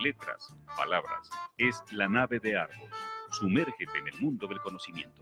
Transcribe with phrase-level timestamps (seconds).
[0.00, 1.30] letras, palabras.
[1.56, 2.90] Es la nave de Argos.
[3.30, 5.20] Sumérgete en el mundo del conocimiento.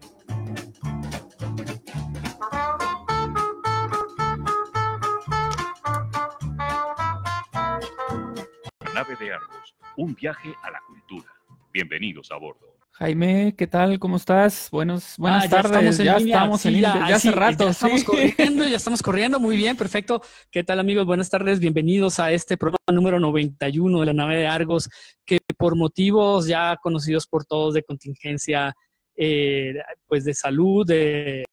[8.81, 9.77] La nave de Argos.
[9.97, 11.33] Un viaje a la cultura.
[11.73, 12.76] Bienvenidos a bordo.
[12.99, 13.99] Jaime, ¿qué tal?
[13.99, 14.71] ¿Cómo estás?
[14.71, 15.71] Buenos, buenas Ah, ya tardes.
[15.73, 16.37] estamos en ya línea.
[16.37, 17.09] estamos en Sí, línea.
[17.09, 17.65] ya, hace sí, rato.
[17.65, 18.07] Ya estamos sí.
[18.07, 19.39] corriendo, ya estamos corriendo.
[19.39, 20.23] Muy bien, perfecto.
[20.51, 21.05] ¿Qué tal, amigos?
[21.05, 21.61] Buenas tardes.
[21.61, 24.89] Bienvenidos a este programa número 91 de la nave de Argos,
[25.27, 28.75] que por motivos ya conocidos por todos de contingencia,
[29.15, 29.75] eh,
[30.07, 31.45] pues de salud, de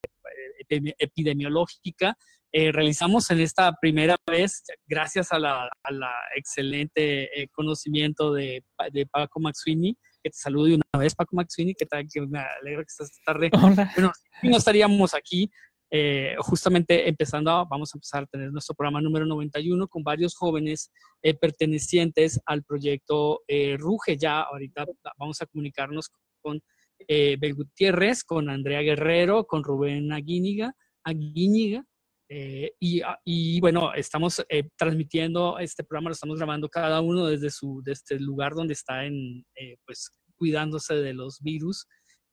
[0.66, 2.16] epidemi- epidemiológica,
[2.54, 8.64] eh, realizamos en esta primera vez, gracias a la, a la excelente eh, conocimiento de,
[8.94, 12.40] de Paco Maxwini, que te saludo de una vez, Paco Maxwini, que, tal, que me
[12.40, 13.92] alegra que estás tarde Hola.
[13.96, 14.12] bueno,
[14.44, 15.52] no estaríamos aquí
[15.92, 20.92] eh, justamente empezando, vamos a empezar a tener nuestro programa número 91 con varios jóvenes
[21.22, 24.18] eh, pertenecientes al proyecto eh, Ruge.
[24.18, 24.86] Ya ahorita
[25.20, 26.10] vamos a comunicarnos
[26.42, 26.62] con
[27.08, 31.86] Bel Gutiérrez, con Andrea Guerrero, con Rubén Aguíñiga, Aguíñiga
[32.30, 37.28] eh, y, ah, y, bueno, estamos eh, transmitiendo este programa, lo estamos grabando cada uno
[37.28, 41.86] desde su el lugar donde está en, eh, pues, cuidándose de los virus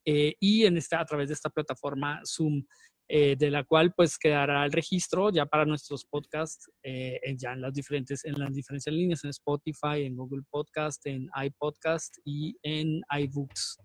[0.03, 2.63] y en esta, a través de esta plataforma Zoom,
[3.07, 8.25] de la cual pues quedará el registro ya para nuestros podcasts, ya en las, diferentes,
[8.25, 13.77] en las diferentes líneas, en Spotify, en Google Podcast, en iPodcast y en iBooks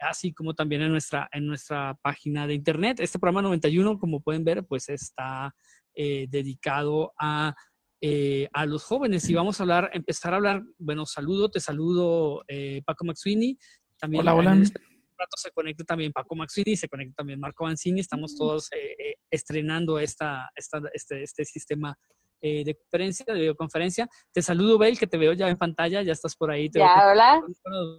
[0.00, 3.00] así como también en nuestra, en nuestra página de internet.
[3.00, 5.54] Este programa 91, como pueden ver, pues está
[5.94, 7.54] eh, dedicado a,
[8.00, 12.44] eh, a los jóvenes y vamos a hablar, empezar a hablar, bueno, saludo, te saludo
[12.48, 13.58] eh, Paco Maxwini,
[13.98, 14.52] también Hola, hola.
[14.52, 14.80] en este
[15.18, 19.14] rato se conecta también Paco Maxwini, se conecta también Marco Banzini, estamos todos eh, eh,
[19.30, 21.98] estrenando esta, esta, este, este sistema
[22.40, 24.08] eh, de conferencia, de videoconferencia.
[24.32, 26.70] Te saludo, Bel, que te veo ya en pantalla, ya estás por ahí.
[26.70, 27.42] Te veo Ya, hola.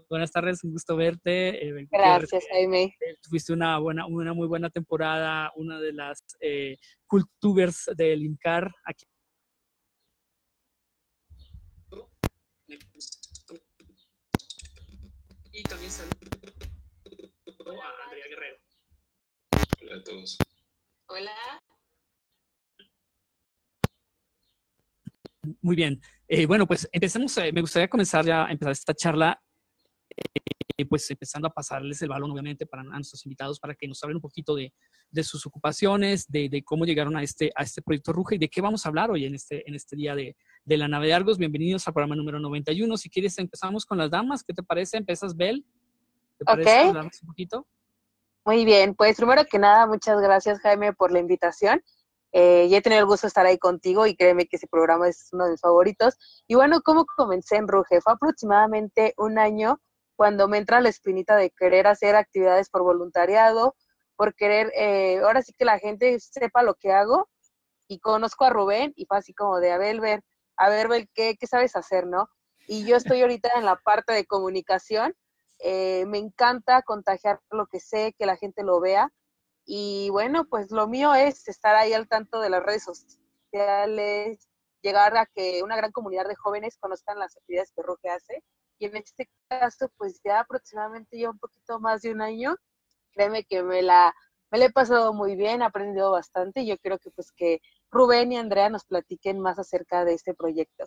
[0.09, 1.67] buenas tardes, un gusto verte.
[1.67, 2.83] eh, Gracias, eh, Jaime.
[2.99, 6.77] eh, tuviste una buena, una muy buena temporada, una de las eh,
[7.07, 9.05] cultubers del INCAR aquí.
[15.51, 16.13] Y también saludo
[17.81, 18.57] a Andrea Guerrero.
[19.81, 20.37] Hola a todos.
[21.07, 21.31] Hola.
[25.61, 26.01] Muy bien.
[26.27, 27.37] Eh, bueno, pues empecemos.
[27.37, 29.41] eh, me gustaría comenzar ya, empezar esta charla,
[30.77, 34.01] eh, pues empezando a pasarles el balón, obviamente, para a nuestros invitados, para que nos
[34.03, 34.73] hablen un poquito de,
[35.11, 38.49] de sus ocupaciones, de, de cómo llegaron a este, a este proyecto Ruge y de
[38.49, 41.13] qué vamos a hablar hoy en este, en este día de, de la nave de
[41.13, 41.37] Argos.
[41.37, 42.97] Bienvenidos al programa número 91.
[42.97, 44.43] Si quieres, empezamos con las damas.
[44.43, 44.97] ¿Qué te parece?
[44.97, 45.65] ¿Empiezas, Bel?
[46.37, 46.81] ¿Te parece?
[46.81, 46.87] Ok.
[46.89, 47.67] Hablamos un poquito.
[48.45, 51.83] Muy bien, pues primero que nada, muchas gracias, Jaime, por la invitación.
[52.31, 55.07] Eh, ya he tenido el gusto de estar ahí contigo y créeme que ese programa
[55.07, 56.17] es uno de mis favoritos.
[56.47, 58.01] Y bueno, ¿cómo comencé en Ruge?
[58.01, 59.79] Fue aproximadamente un año
[60.15, 63.75] cuando me entra la espinita de querer hacer actividades por voluntariado,
[64.15, 67.29] por querer, eh, ahora sí que la gente sepa lo que hago.
[67.87, 70.21] Y conozco a Rubén y fue así como de, a ver, ver,
[70.57, 72.29] a ver, ¿qué, qué sabes hacer, no?
[72.67, 75.15] Y yo estoy ahorita en la parte de comunicación.
[75.57, 79.11] Eh, me encanta contagiar lo que sé, que la gente lo vea.
[79.71, 84.49] Y bueno, pues lo mío es estar ahí al tanto de las redes sociales,
[84.81, 88.43] llegar a que una gran comunidad de jóvenes conozcan las actividades que Ruge hace.
[88.79, 92.55] Y en este caso, pues ya aproximadamente ya un poquito más de un año,
[93.11, 94.11] créeme que me la,
[94.49, 97.61] me la he pasado muy bien, he aprendido bastante y yo creo que pues que
[97.91, 100.85] Rubén y Andrea nos platiquen más acerca de este proyecto.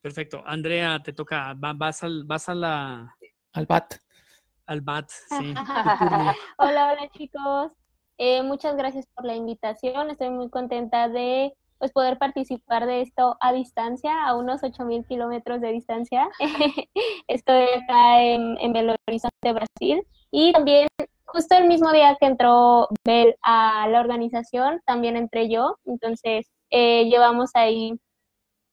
[0.00, 0.42] Perfecto.
[0.46, 1.52] Andrea, te toca.
[1.62, 3.14] Va- vas, al, vas a la,
[3.52, 3.96] Al bat.
[4.64, 5.10] al BAT.
[5.10, 5.52] Sí.
[6.56, 7.72] Hola, hola chicos.
[8.18, 10.10] Eh, muchas gracias por la invitación.
[10.10, 15.60] Estoy muy contenta de pues, poder participar de esto a distancia, a unos 8.000 kilómetros
[15.60, 16.28] de distancia.
[17.26, 20.06] Estoy acá en, en Belo Horizonte, Brasil.
[20.30, 20.86] Y también,
[21.24, 25.76] justo el mismo día que entró Bel a la organización, también entré yo.
[25.84, 27.98] Entonces, eh, llevamos ahí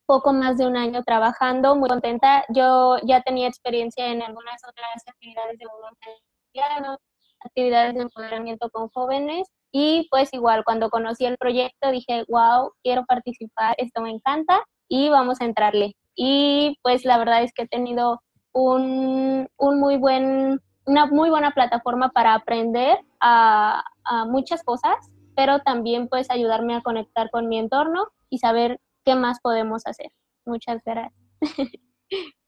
[0.05, 2.45] poco más de un año trabajando, muy contenta.
[2.49, 6.99] Yo ya tenía experiencia en algunas otras actividades de voluntariado,
[7.43, 13.05] actividades de empoderamiento con jóvenes y pues igual cuando conocí el proyecto dije, wow, quiero
[13.05, 15.95] participar, esto me encanta y vamos a entrarle.
[16.15, 18.21] Y pues la verdad es que he tenido
[18.51, 24.95] un, un muy buen, una muy buena plataforma para aprender a, a muchas cosas,
[25.35, 30.11] pero también pues ayudarme a conectar con mi entorno y saber qué más podemos hacer.
[30.45, 31.13] Muchas gracias.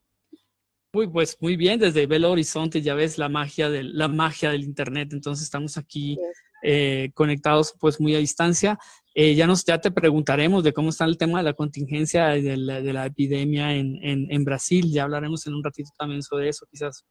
[0.94, 4.64] Muy, pues muy bien, desde Belo Horizonte ya ves la magia del, la magia del
[4.64, 5.14] internet.
[5.14, 6.18] Entonces estamos aquí
[6.62, 8.80] eh, conectados pues muy a distancia.
[9.14, 12.56] Eh, ya, nos, ya te preguntaremos de cómo está el tema de la contingencia de
[12.56, 14.90] la, de la epidemia en, en, en, Brasil.
[14.90, 16.66] Ya hablaremos en un ratito también sobre eso.
[16.72, 17.04] Quizás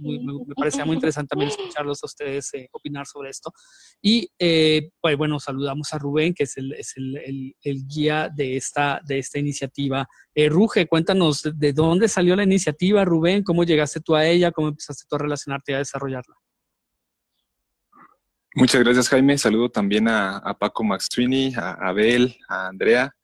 [0.00, 3.52] muy, me, me, parecía muy interesante también escucharlos a ustedes eh, opinar sobre esto.
[4.00, 8.28] Y eh, pues bueno, saludamos a Rubén, que es el, es el, el, el guía
[8.34, 10.06] de esta, de esta iniciativa.
[10.34, 14.68] Eh, Ruge, cuéntanos de dónde salió la iniciativa, Rubén, cómo llegaste tú a ella, cómo
[14.68, 16.34] empezaste tú a relacionarte y a desarrollarla.
[18.54, 19.38] Muchas gracias, Jaime.
[19.38, 23.14] Saludo también a, a Paco Maxwini, a Abel, a Andrea,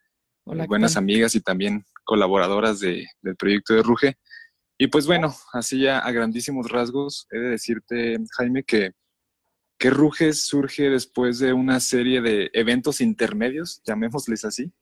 [0.51, 4.17] Hola, buenas amigas y también colaboradoras de, del proyecto de Ruge.
[4.79, 8.93] Y pues bueno, así ya a grandísimos rasgos, he de decirte, Jaime, que,
[9.79, 14.73] que Ruge surge después de una serie de eventos intermedios, llamémosles así,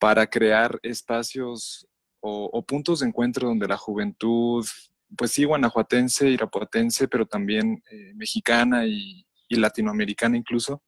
[0.00, 1.86] para crear espacios
[2.18, 4.66] o, o puntos de encuentro donde la juventud,
[5.16, 10.82] pues sí, guanajuatense, irapuatense, pero también eh, mexicana y, y latinoamericana incluso,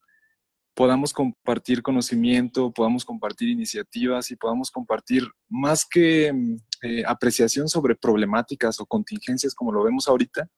[0.74, 6.32] podamos compartir conocimiento, podamos compartir iniciativas y podamos compartir más que
[6.82, 10.48] eh, apreciación sobre problemáticas o contingencias como lo vemos ahorita,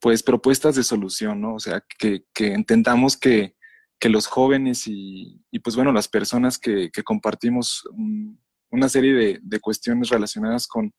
[0.00, 1.54] pues propuestas de solución, ¿no?
[1.54, 3.56] O sea, que, entendamos que,
[3.98, 9.40] que, los jóvenes y, y, pues bueno, las personas que, compartimos un, una serie de,
[9.42, 10.92] de cuestiones relacionadas con,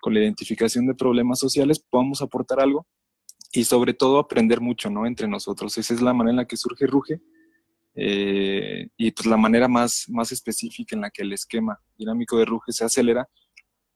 [0.00, 2.86] con la identificación de problemas sociales, podamos aportar algo
[3.52, 5.06] y sobre todo aprender mucho, ¿no?
[5.06, 5.76] Entre nosotros.
[5.78, 7.20] Esa es la manera en la que surge Ruge
[7.94, 12.44] eh, y pues la manera más, más específica en la que el esquema dinámico de
[12.44, 13.28] Ruge se acelera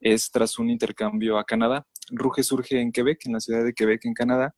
[0.01, 1.87] es tras un intercambio a Canadá.
[2.11, 4.55] Ruge surge en Quebec, en la ciudad de Quebec, en Canadá,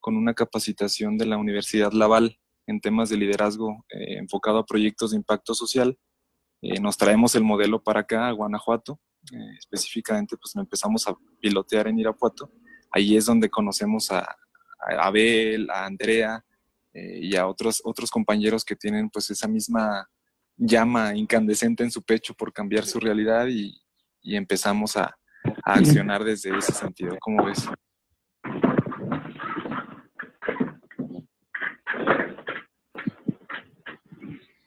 [0.00, 5.12] con una capacitación de la Universidad Laval en temas de liderazgo eh, enfocado a proyectos
[5.12, 5.98] de impacto social.
[6.60, 9.00] Eh, nos traemos el modelo para acá, a Guanajuato.
[9.32, 12.50] Eh, específicamente, pues empezamos a pilotear en Irapuato
[12.92, 14.36] ahí es donde conocemos a,
[15.00, 16.44] Abel, a Andrea
[16.92, 20.08] eh, y a otros, otros compañeros que tienen pues esa misma
[20.56, 23.80] llama incandescente en su pecho por cambiar su realidad y,
[24.20, 25.16] y empezamos a,
[25.64, 27.16] a, accionar desde ese sentido.
[27.20, 27.68] ¿Cómo ves?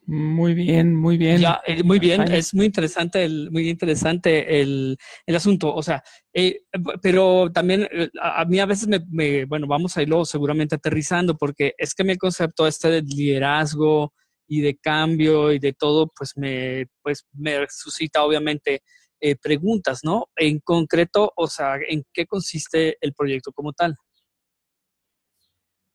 [0.07, 1.39] Muy bien, muy bien.
[1.39, 5.73] Ya, eh, muy bien, es muy interesante el, muy interesante el, el asunto.
[5.73, 6.03] O sea,
[6.33, 6.61] eh,
[7.01, 10.75] pero también eh, a, a, mí a veces me, me, bueno, vamos a irlo seguramente
[10.75, 14.13] aterrizando, porque es que mi concepto este de liderazgo
[14.47, 18.83] y de cambio y de todo, pues me, pues me suscita obviamente
[19.19, 20.29] eh, preguntas, ¿no?
[20.35, 23.95] En concreto, o sea, ¿en qué consiste el proyecto como tal?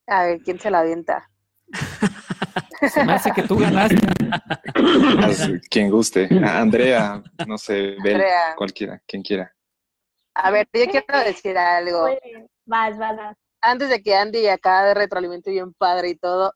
[0.06, 1.30] A ver, ¿quién se la avienta?
[2.88, 3.96] Se me hace que tú ganaste.
[5.70, 6.28] Quien guste.
[6.44, 8.22] Andrea, no sé, Bel,
[8.56, 9.54] cualquiera, quien quiera.
[10.34, 12.06] A ver, yo quiero decir algo.
[12.64, 13.36] Vas, vas, vas.
[13.60, 16.54] Antes de que Andy acá de retroalimento bien padre y todo,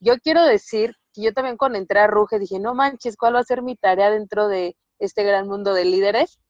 [0.00, 3.40] yo quiero decir que yo también cuando entré a Ruge dije, no manches, ¿cuál va
[3.40, 6.40] a ser mi tarea dentro de este gran mundo de líderes?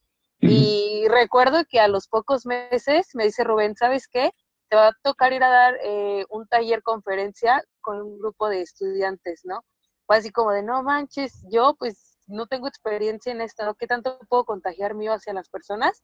[0.40, 4.32] Y recuerdo que a los pocos meses me dice Rubén, ¿sabes qué?
[4.72, 8.62] Te va a tocar ir a dar eh, un taller conferencia con un grupo de
[8.62, 9.66] estudiantes, ¿no?
[10.08, 13.74] Así como de, no manches, yo pues no tengo experiencia en esto, ¿no?
[13.74, 16.02] ¿Qué tanto puedo contagiar mío hacia las personas?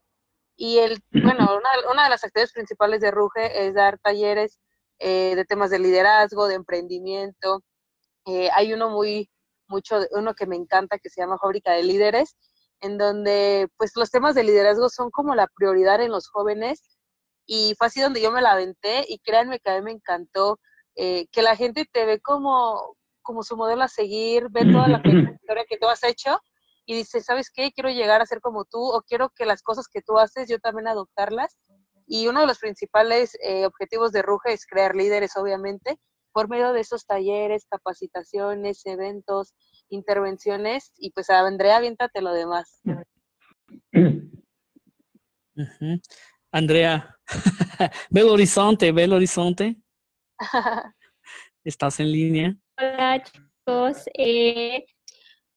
[0.55, 4.59] Y el, bueno, una, una de las actividades principales de Ruge es dar talleres
[4.99, 7.63] eh, de temas de liderazgo, de emprendimiento.
[8.27, 9.31] Eh, hay uno muy,
[9.67, 12.37] mucho, uno que me encanta que se llama Fábrica de Líderes,
[12.82, 16.97] en donde pues los temas de liderazgo son como la prioridad en los jóvenes
[17.50, 20.60] y fue así donde yo me la aventé y créanme que a mí me encantó
[20.94, 25.02] eh, que la gente te ve como, como su modelo a seguir, ve toda la
[25.32, 26.38] historia que tú has hecho
[26.84, 27.72] y dice, ¿sabes qué?
[27.72, 30.58] Quiero llegar a ser como tú o quiero que las cosas que tú haces yo
[30.58, 31.58] también adoptarlas.
[32.06, 35.98] Y uno de los principales eh, objetivos de Ruge es crear líderes, obviamente,
[36.32, 39.55] por medio de esos talleres, capacitaciones, eventos,
[39.88, 40.93] intervenciones.
[40.98, 42.82] Y pues Andrea, aviéntate lo demás.
[45.58, 46.00] Uh -huh.
[46.52, 47.14] Andrea,
[48.10, 49.76] ve el horizonte, ve el horizonte.
[51.64, 52.56] ¿Estás en línea?
[52.78, 54.86] Hola chicos, eh,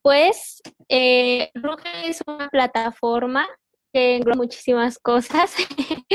[0.02, 3.48] pues eh, Ruge es una plataforma
[3.94, 5.56] que engloba muchísimas cosas.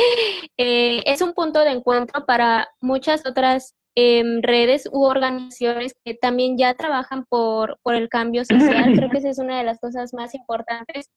[0.59, 6.59] eh, es un punto de encuentro para muchas otras eh, redes u organizaciones que también
[6.59, 8.93] ya trabajan por, por el cambio social.
[8.95, 11.09] Creo que esa es una de las cosas más importantes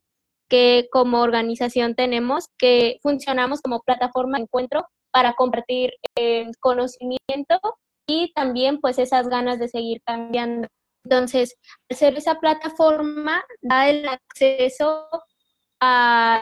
[0.49, 7.59] que como organización tenemos, que funcionamos como plataforma de encuentro para compartir eh, conocimiento
[8.07, 10.67] y también pues esas ganas de seguir cambiando.
[11.03, 11.55] Entonces,
[11.89, 15.07] al ser esa plataforma, da el acceso
[15.79, 16.41] a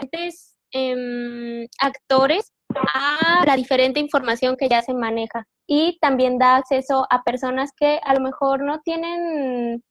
[0.71, 2.51] eh, actores
[2.93, 7.99] a la diferente información que ya se maneja y también da acceso a personas que
[8.03, 9.83] a lo mejor no tienen,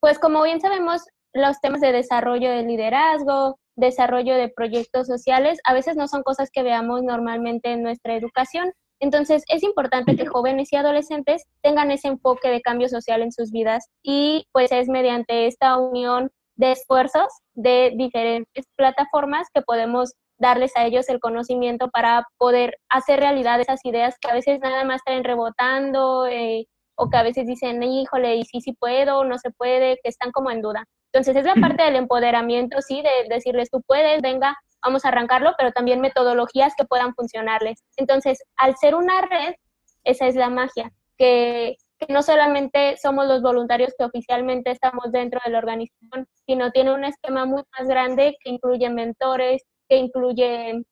[0.00, 1.02] pues como bien sabemos,
[1.34, 6.48] los temas de desarrollo de liderazgo, desarrollo de proyectos sociales, a veces no son cosas
[6.50, 8.72] que veamos normalmente en nuestra educación.
[9.00, 13.50] Entonces, es importante que jóvenes y adolescentes tengan ese enfoque de cambio social en sus
[13.50, 20.72] vidas y pues es mediante esta unión de esfuerzos de diferentes plataformas que podemos darles
[20.76, 24.96] a ellos el conocimiento para poder hacer realidad esas ideas que a veces nada más
[25.04, 29.50] están rebotando eh, o que a veces dicen, híjole, y sí, sí puedo, no se
[29.50, 30.84] puede, que están como en duda.
[31.14, 35.54] Entonces es la parte del empoderamiento, sí, de decirles, tú puedes, venga, vamos a arrancarlo,
[35.56, 37.84] pero también metodologías que puedan funcionarles.
[37.96, 39.54] Entonces, al ser una red,
[40.02, 45.40] esa es la magia, que, que no solamente somos los voluntarios que oficialmente estamos dentro
[45.44, 50.82] de la organización, sino tiene un esquema muy más grande que incluye mentores, que incluye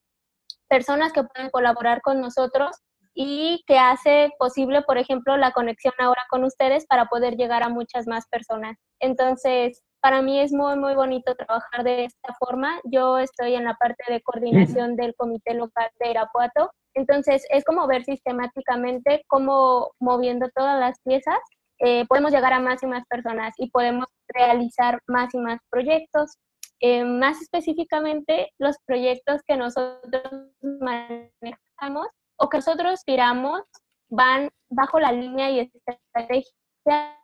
[0.68, 2.76] personas que pueden colaborar con nosotros
[3.12, 7.68] y que hace posible, por ejemplo, la conexión ahora con ustedes para poder llegar a
[7.68, 8.78] muchas más personas.
[9.02, 12.80] Entonces, para mí es muy, muy bonito trabajar de esta forma.
[12.85, 16.71] Yo estoy en la parte de coordinación del Comité Local de Irapuato.
[16.94, 21.38] Entonces, es como ver sistemáticamente cómo moviendo todas las piezas
[21.85, 26.38] eh, podemos llegar a más y más personas y podemos realizar más y más proyectos.
[26.78, 30.49] Eh, más específicamente, los proyectos que nosotros
[30.80, 32.06] manejamos
[32.37, 33.62] o que nosotros tiramos
[34.09, 37.21] van bajo la línea y estrategia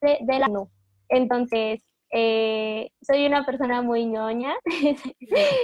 [0.00, 0.70] de, de la ONU.
[1.08, 1.80] Entonces,
[2.12, 4.54] eh, soy una persona muy ñoña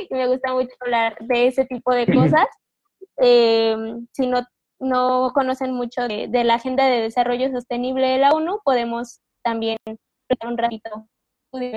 [0.09, 2.47] y me gusta mucho hablar de ese tipo de cosas.
[3.21, 3.77] Eh,
[4.13, 4.47] si no,
[4.79, 9.79] no conocen mucho de, de, la Agenda de Desarrollo Sostenible de la ONU, podemos también
[10.45, 11.09] un ratito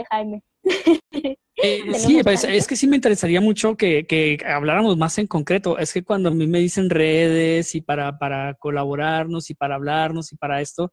[0.10, 0.44] Jaime.
[0.63, 5.77] Eh, sí, pues, es que sí me interesaría mucho que, que, habláramos más en concreto.
[5.77, 10.32] Es que cuando a mí me dicen redes y para, para colaborarnos y para hablarnos
[10.32, 10.91] y para esto,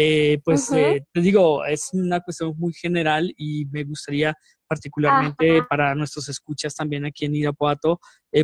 [0.00, 4.32] eh, pues eh, te digo, es una cuestión muy general y me gustaría
[4.68, 7.98] particularmente para nuestros escuchas también aquí en Irapuato,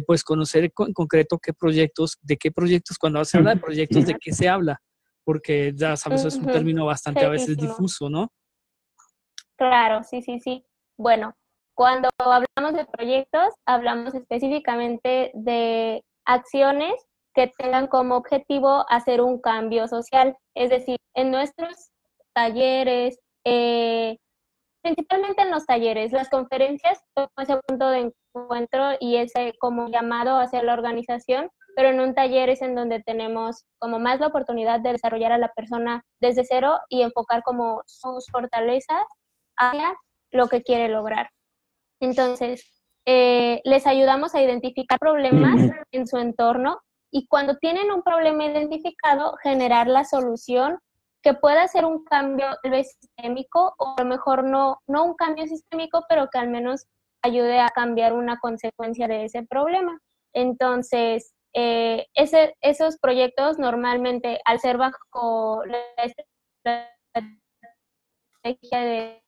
[0.05, 4.15] pues conocer en concreto qué proyectos, de qué proyectos, cuando se habla de proyectos, de
[4.21, 4.81] qué se habla,
[5.23, 8.33] porque ya sabes, es un término bastante a veces difuso, ¿no?
[9.57, 10.65] Claro, sí, sí, sí.
[10.97, 11.37] Bueno,
[11.75, 16.95] cuando hablamos de proyectos, hablamos específicamente de acciones
[17.35, 20.37] que tengan como objetivo hacer un cambio social.
[20.55, 21.91] Es decir, en nuestros
[22.33, 24.19] talleres, eh,
[24.83, 30.39] principalmente en los talleres, las conferencias son ese punto de encuentro y ese como llamado
[30.39, 34.81] hacia la organización, pero en un taller es en donde tenemos como más la oportunidad
[34.81, 39.03] de desarrollar a la persona desde cero y enfocar como sus fortalezas
[39.57, 39.95] hacia
[40.31, 41.31] lo que quiere lograr.
[42.01, 42.65] Entonces,
[43.07, 45.61] eh, les ayudamos a identificar problemas
[45.93, 46.81] en su entorno
[47.17, 50.81] y cuando tienen un problema identificado, generar la solución
[51.23, 55.15] que pueda ser un cambio tal vez sistémico o a lo mejor no, no un
[55.15, 56.87] cambio sistémico, pero que al menos
[57.23, 59.97] ayude a cambiar una consecuencia de ese problema.
[60.33, 69.23] Entonces, eh, ese, esos proyectos normalmente, al ser bajo la estrategia de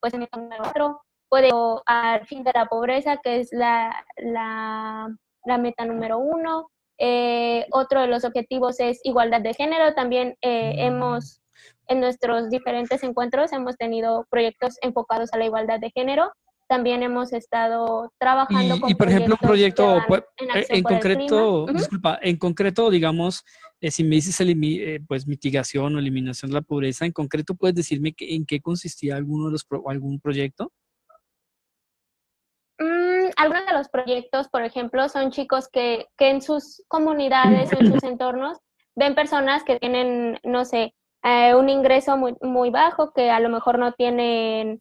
[0.00, 0.26] pues en
[0.64, 1.50] otro puede
[1.86, 5.08] al fin de la pobreza que es la, la,
[5.46, 6.70] la meta número uno.
[6.98, 9.94] Eh, otro de los objetivos es igualdad de género.
[9.94, 11.40] También eh, hemos
[11.88, 16.30] en nuestros diferentes encuentros hemos tenido proyectos enfocados a la igualdad de género.
[16.68, 22.36] También hemos estado trabajando y, por ejemplo un proyecto pues, en, en concreto disculpa en
[22.36, 23.44] concreto digamos
[23.82, 27.74] eh, si me dices eh, pues mitigación o eliminación de la pobreza, en concreto, ¿puedes
[27.74, 30.70] decirme en qué consistía alguno de los algún proyecto?
[32.78, 37.80] Mm, algunos de los proyectos, por ejemplo, son chicos que, que en sus comunidades o
[37.80, 38.58] en sus entornos
[38.94, 43.48] ven personas que tienen, no sé, eh, un ingreso muy, muy bajo, que a lo
[43.48, 44.80] mejor no tienen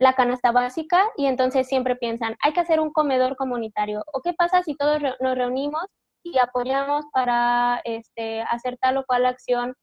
[0.00, 4.02] la canasta básica y entonces siempre piensan, hay que hacer un comedor comunitario.
[4.12, 5.84] ¿O qué pasa si todos nos reunimos
[6.22, 9.74] y apoyamos para este, hacer tal o cual acción,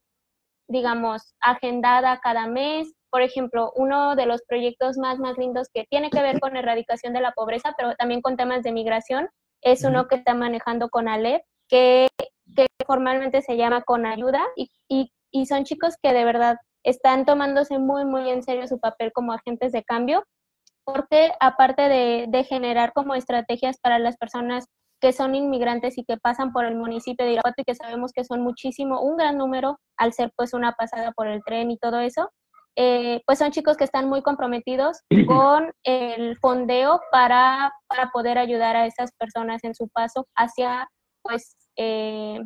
[0.67, 2.93] digamos, agendada cada mes.
[3.15, 7.13] Por ejemplo, uno de los proyectos más, más lindos que tiene que ver con erradicación
[7.13, 9.29] de la pobreza, pero también con temas de migración,
[9.61, 12.09] es uno que está manejando con Alep, que,
[12.53, 17.23] que formalmente se llama Con Ayuda, y, y, y son chicos que de verdad están
[17.23, 20.25] tomándose muy, muy en serio su papel como agentes de cambio,
[20.83, 24.65] porque aparte de, de generar como estrategias para las personas
[24.99, 28.25] que son inmigrantes y que pasan por el municipio de Irapuato y que sabemos que
[28.25, 32.01] son muchísimo, un gran número al ser pues una pasada por el tren y todo
[32.01, 32.29] eso.
[32.75, 38.75] Eh, pues son chicos que están muy comprometidos con el fondeo para, para poder ayudar
[38.75, 40.89] a esas personas en su paso hacia
[41.21, 42.39] pues eh,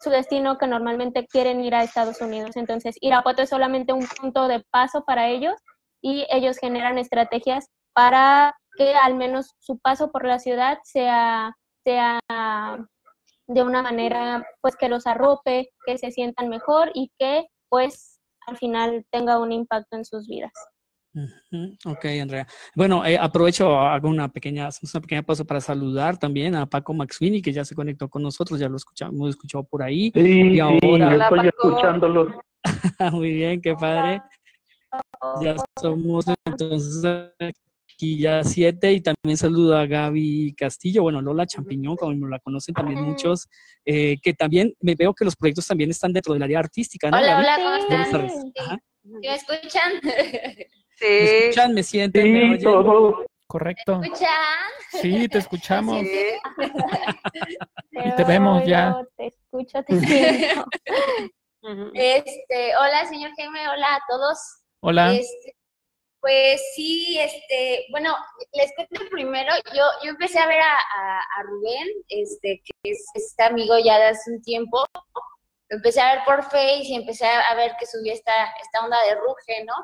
[0.00, 2.56] su destino que normalmente quieren ir a Estados Unidos.
[2.56, 5.54] Entonces, Irapuato es solamente un punto de paso para ellos
[6.02, 12.18] y ellos generan estrategias para que al menos su paso por la ciudad sea, sea
[13.46, 18.13] de una manera pues que los arrope, que se sientan mejor y que pues
[18.46, 20.52] al final tenga un impacto en sus vidas.
[21.84, 22.46] Ok, Andrea.
[22.74, 27.40] Bueno, eh, aprovecho, hago una pequeña, una pequeña pausa para saludar también a Paco Maxwini,
[27.40, 30.10] que ya se conectó con nosotros, ya lo escuchamos, hemos escuchado por ahí.
[30.12, 31.14] Sí, y ahora...
[31.14, 32.42] estoy escuchándolo.
[33.12, 34.22] Muy bien, qué padre.
[35.40, 37.32] Ya somos entonces
[37.94, 42.74] aquí ya siete y también saludo a Gaby Castillo, bueno, Lola Champiñón, como la conocen
[42.74, 43.48] también muchos,
[43.84, 47.16] eh, que también me veo que los proyectos también están dentro del área artística, ¿no?
[47.16, 48.80] Hola, hola, ¿cómo están?
[49.04, 49.92] ¿Me escuchan?
[50.96, 51.06] Sí.
[51.06, 51.74] ¿Me escuchan?
[51.74, 52.22] ¿Me sienten?
[52.22, 53.26] Sí, ¿Me todo.
[53.48, 53.98] Correcto.
[53.98, 54.28] ¿Me escuchan?
[55.02, 55.98] Sí, te escuchamos.
[56.00, 56.08] Sí.
[58.06, 58.96] Y te vemos ya.
[59.16, 60.64] Te escucho, te siento.
[61.94, 64.38] Este, hola, señor Jaime, hola a todos.
[64.80, 65.14] Hola.
[65.14, 65.56] Este,
[66.24, 68.16] pues sí, este, bueno,
[68.54, 73.74] les cuento primero, yo, yo empecé a ver a, Rubén, este, que es este amigo
[73.78, 74.86] ya de hace un tiempo,
[75.68, 78.96] lo empecé a ver por Face y empecé a ver que subía esta, esta onda
[79.06, 79.74] de Ruge, ¿no?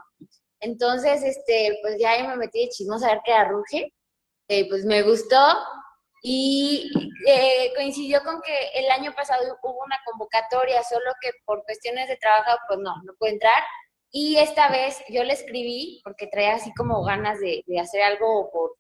[0.61, 3.93] Entonces, este, pues ya yo me metí de chismosa a ver qué era Ruge,
[4.49, 5.59] eh, pues me gustó
[6.23, 6.91] y
[7.27, 12.17] eh, coincidió con que el año pasado hubo una convocatoria, solo que por cuestiones de
[12.17, 13.63] trabajo, pues no, no pude entrar.
[14.13, 18.51] Y esta vez yo le escribí, porque traía así como ganas de, de hacer algo
[18.51, 18.77] por,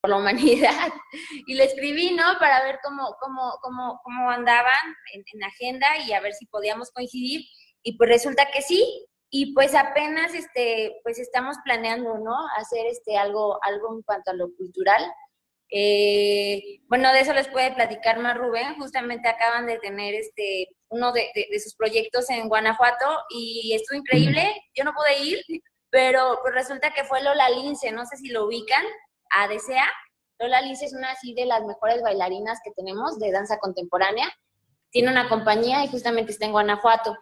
[0.00, 0.92] por, la humanidad,
[1.46, 2.24] y le escribí, ¿no?
[2.38, 6.90] Para ver cómo, cómo, cómo, cómo andaban en, en agenda y a ver si podíamos
[6.92, 7.42] coincidir.
[7.82, 13.16] Y pues resulta que sí, y pues apenas este pues estamos planeando no hacer este
[13.18, 15.02] algo algo en cuanto a lo cultural.
[15.70, 18.76] Eh, bueno de eso les puede platicar más Rubén.
[18.76, 23.98] Justamente acaban de tener este uno de, de, de, sus proyectos en Guanajuato y estuvo
[23.98, 24.54] increíble.
[24.74, 25.40] Yo no pude ir
[25.90, 28.84] pero pues resulta que fue Lola Lince no sé si lo ubican
[29.30, 29.90] a Desea
[30.38, 34.32] Lola Lince es una así de las mejores bailarinas que tenemos de danza contemporánea.
[34.90, 37.16] Tiene una compañía y justamente está en Guanajuato.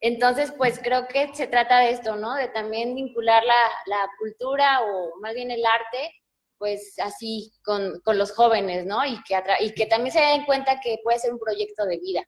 [0.00, 2.34] Entonces, pues creo que se trata de esto, ¿no?
[2.34, 6.14] De también vincular la, la cultura o más bien el arte,
[6.58, 9.04] pues así con, con los jóvenes, ¿no?
[9.06, 12.24] Y que, y que también se den cuenta que puede ser un proyecto de vida.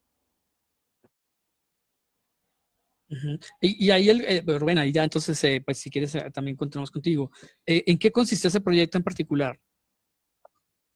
[3.11, 3.47] Uh -huh.
[3.61, 6.57] y, y, ahí, el, eh, Rubén, ahí ya entonces, eh, pues si quieres, eh, también
[6.57, 7.31] continuamos contigo.
[7.67, 9.59] Eh, ¿En qué consiste ese proyecto en particular?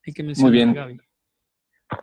[0.04, 0.72] El que Muy bien.
[0.74, 0.98] Gaby.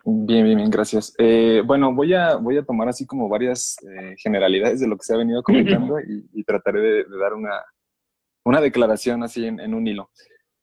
[0.06, 1.14] Bien, bien, bien, gracias.
[1.18, 5.04] Eh, bueno, voy a, voy a tomar así como varias eh, generalidades de lo que
[5.04, 5.44] se ha venido
[5.84, 7.62] comentando y, y trataré de, de, dar una,
[8.46, 10.12] una declaración así en, en un hilo.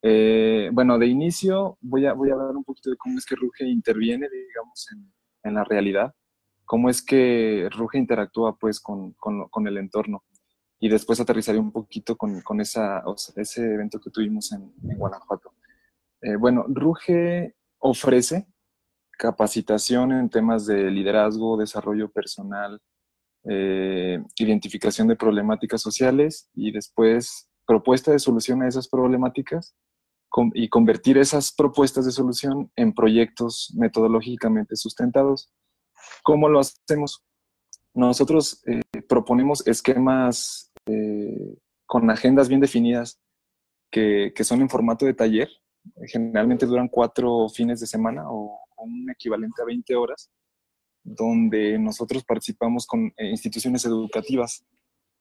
[0.03, 3.35] Eh, bueno, de inicio voy a, voy a hablar un poquito de cómo es que
[3.35, 6.15] Ruge interviene, digamos, en, en la realidad,
[6.65, 10.25] cómo es que Ruge interactúa pues con, con, con el entorno
[10.79, 14.73] y después aterrizaré un poquito con, con esa, o sea, ese evento que tuvimos en,
[14.89, 15.55] en Guanajuato.
[16.21, 18.47] Eh, bueno, Ruge ofrece
[19.11, 22.81] capacitación en temas de liderazgo, desarrollo personal,
[23.45, 29.75] eh, identificación de problemáticas sociales y después propuesta de solución a esas problemáticas
[30.55, 35.51] y convertir esas propuestas de solución en proyectos metodológicamente sustentados.
[36.23, 37.25] ¿Cómo lo hacemos?
[37.95, 43.19] Nosotros eh, proponemos esquemas eh, con agendas bien definidas
[43.91, 45.49] que, que son en formato de taller.
[46.07, 50.31] Generalmente duran cuatro fines de semana o un equivalente a 20 horas,
[51.03, 54.65] donde nosotros participamos con eh, instituciones educativas.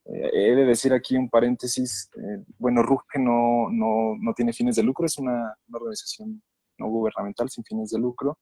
[0.09, 4.77] Eh, he de decir aquí un paréntesis, eh, bueno, RUGE no, no, no, tiene fines
[4.77, 6.41] de lucro, es una, una, organización
[6.77, 8.39] no gubernamental sin fines de lucro,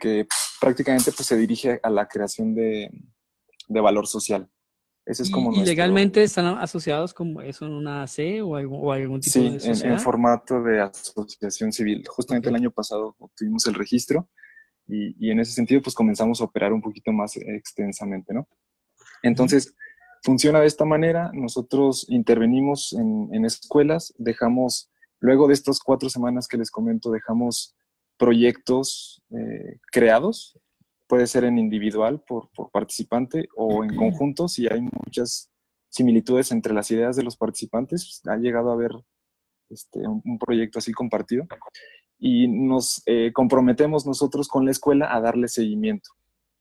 [0.00, 0.26] que
[0.60, 2.88] prácticamente pues, se dirige a la creación de,
[3.68, 4.48] de valor social.
[5.04, 5.70] Ese es como ¿Y, nuestro...
[5.72, 9.58] legalmente están asociados como eso en una AC o, algún, o algún tipo sí, de
[9.58, 9.74] sociedad?
[9.74, 12.04] Sí, en, en, formato de asociación civil.
[12.06, 12.56] Justamente okay.
[12.56, 14.28] el año pasado obtuvimos el registro
[14.86, 18.46] y, y, en ese sentido pues comenzamos a operar un poquito más extensamente, ¿no?
[19.22, 19.74] Entonces,
[20.22, 21.30] funciona de esta manera.
[21.32, 27.74] Nosotros intervenimos en, en escuelas, dejamos, luego de estas cuatro semanas que les comento, dejamos
[28.16, 30.58] proyectos eh, creados
[31.10, 35.50] puede ser en individual por, por participante o en conjunto, si hay muchas
[35.88, 38.92] similitudes entre las ideas de los participantes, ha llegado a haber
[39.70, 41.48] este, un, un, proyecto así compartido
[42.16, 46.10] y nos eh, comprometemos nosotros con la escuela a darle seguimiento.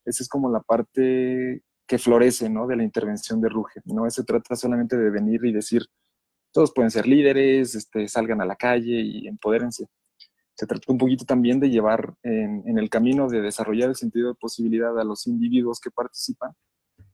[0.04, 2.68] Esa es como la parte que florece, ¿no?
[2.68, 3.82] De la intervención de Ruge.
[3.86, 5.82] No se trata solamente de venir y decir,
[6.54, 9.88] todos pueden ser líderes, este, salgan a la calle y empodérense.
[10.54, 14.28] Se trata un poquito también de llevar en, en el camino de desarrollar el sentido
[14.28, 16.52] de posibilidad a los individuos que participan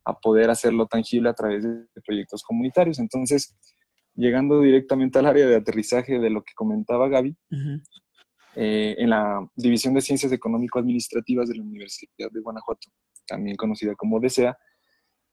[0.03, 2.99] a poder hacerlo tangible a través de proyectos comunitarios.
[2.99, 3.55] Entonces,
[4.13, 7.33] llegando directamente al área de aterrizaje de lo que comentaba Gaby,
[8.55, 12.89] eh, en la División de Ciencias Económico-Administrativas de la Universidad de Guanajuato,
[13.27, 14.57] también conocida como DESEA,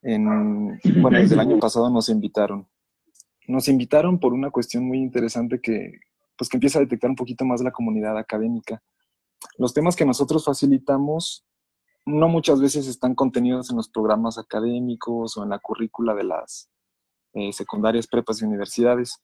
[0.02, 2.68] en, bueno, desde el año pasado nos invitaron.
[3.46, 6.00] Nos invitaron por una cuestión muy interesante que,
[6.36, 8.82] pues, que empieza a detectar un poquito más la comunidad académica.
[9.58, 11.46] Los temas que nosotros facilitamos
[12.04, 16.68] no muchas veces están contenidos en los programas académicos o en la currícula de las
[17.34, 19.22] eh, secundarias, prepas y universidades.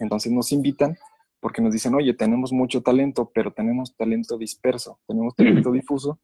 [0.00, 0.96] Entonces nos invitan
[1.40, 6.20] porque nos dicen, oye, tenemos mucho talento, pero tenemos talento disperso, tenemos talento difuso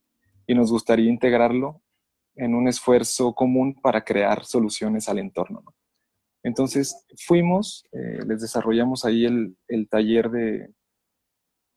[0.49, 1.81] y nos gustaría integrarlo
[2.35, 5.63] en un esfuerzo común para crear soluciones al entorno.
[6.43, 10.75] Entonces fuimos, eh, les desarrollamos ahí el, taller de,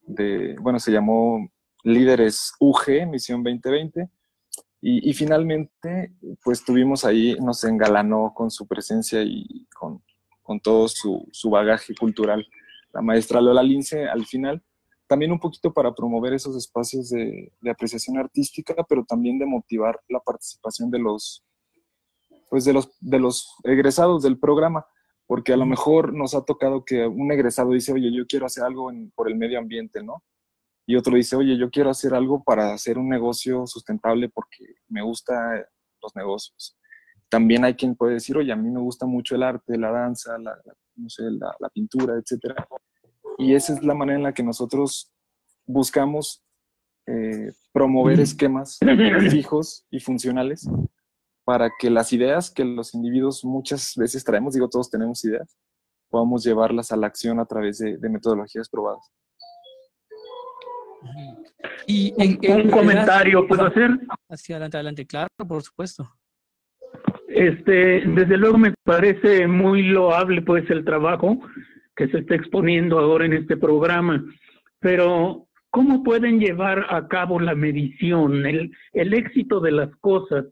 [0.02, 1.48] de, bueno, se llamó
[1.84, 4.10] líderes UG, Misión 2020.
[4.84, 6.12] Y, finalmente,
[6.44, 10.02] pues tuvimos ahí, nos engalanó con su presencia y con,
[10.64, 12.48] todo su, bagaje cultural.
[12.92, 14.64] La maestra Lola Lince al final,
[15.12, 20.22] también un poquito para promover esos espacios de, apreciación artística, pero también de motivar la
[20.22, 21.44] participación de los,
[22.50, 24.86] pues de los, de los egresados del programa,
[25.28, 28.64] porque a lo mejor nos ha tocado que un egresado dice, oye, yo quiero hacer
[28.64, 30.24] algo por el medio ambiente, ¿no?
[30.86, 35.02] y otro dice, oye, yo quiero hacer algo para hacer un negocio sustentable porque me
[35.02, 35.62] gustan
[36.02, 36.78] los negocios.
[37.30, 40.38] También hay quien puede decir, oye, a mí me gusta mucho el arte, la danza,
[40.38, 40.58] la,
[40.96, 42.56] no sé, la, pintura, etc.
[43.42, 45.12] Y esa es la manera en la que nosotros
[45.66, 46.44] buscamos
[47.08, 48.78] eh, promover esquemas
[49.32, 50.70] fijos y funcionales
[51.44, 55.58] para que las ideas que los individuos muchas veces traemos, digo, todos tenemos ideas,
[56.10, 59.12] podamos llevarlas a la acción a través de metodologías probadas.
[61.88, 62.14] Y
[62.48, 63.90] un, comentario puedo hacer.
[64.30, 66.08] Hacia adelante, adelante, claro, por supuesto.
[67.28, 71.40] Este, desde luego me parece muy loable pues el trabajo
[71.96, 74.24] que se está exponiendo ahora en este programa,
[74.80, 80.46] pero ¿cómo pueden llevar a cabo la medición, el, el éxito de las cosas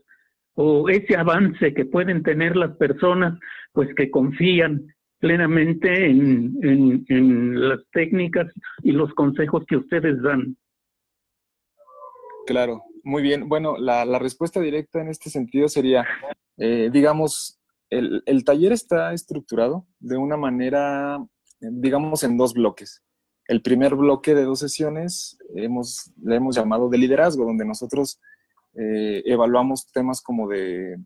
[0.56, 3.39] o ese avance que pueden tener las personas
[3.71, 6.58] pues que confían plenamente en,
[7.08, 8.47] en, las técnicas
[8.84, 10.58] y los consejos que ustedes dan.
[12.47, 13.47] Claro, muy bien.
[13.47, 16.06] Bueno, la, la respuesta directa en este sentido sería,
[16.58, 17.59] eh, digamos,
[17.89, 21.25] el, taller está estructurado de una manera,
[21.60, 23.04] digamos, en dos bloques.
[23.47, 28.19] El primer bloque de dos sesiones hemos, le hemos llamado de liderazgo, donde nosotros
[28.75, 30.99] eh, evaluamos temas como de eh,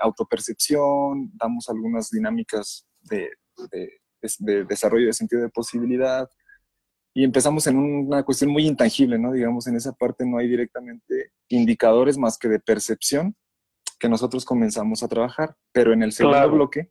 [0.00, 3.30] autopercepción, damos algunas dinámicas de,
[3.70, 6.28] de, desarrollo de sentido de posibilidad.
[7.14, 9.32] Y empezamos en una cuestión muy intangible, ¿no?
[9.32, 13.36] Digamos, en esa parte no hay directamente indicadores más que de percepción
[13.98, 15.56] que nosotros comenzamos a trabajar.
[15.72, 16.90] Pero en el segundo bloque,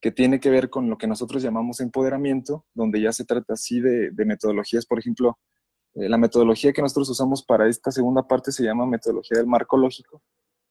[0.00, 3.80] que tiene que ver con lo que nosotros llamamos empoderamiento, donde ya se trata así
[3.80, 5.38] de, metodologías, por ejemplo,
[5.94, 9.76] eh, la metodología que nosotros usamos para esta segunda parte se llama metodología del marco
[9.76, 10.22] lógico,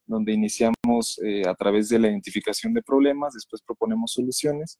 [0.06, 4.78] donde iniciamos eh, a través de la identificación de problemas, después proponemos soluciones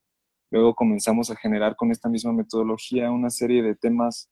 [0.49, 4.29] Luego comenzamos a generar con esta misma metodología una serie de temas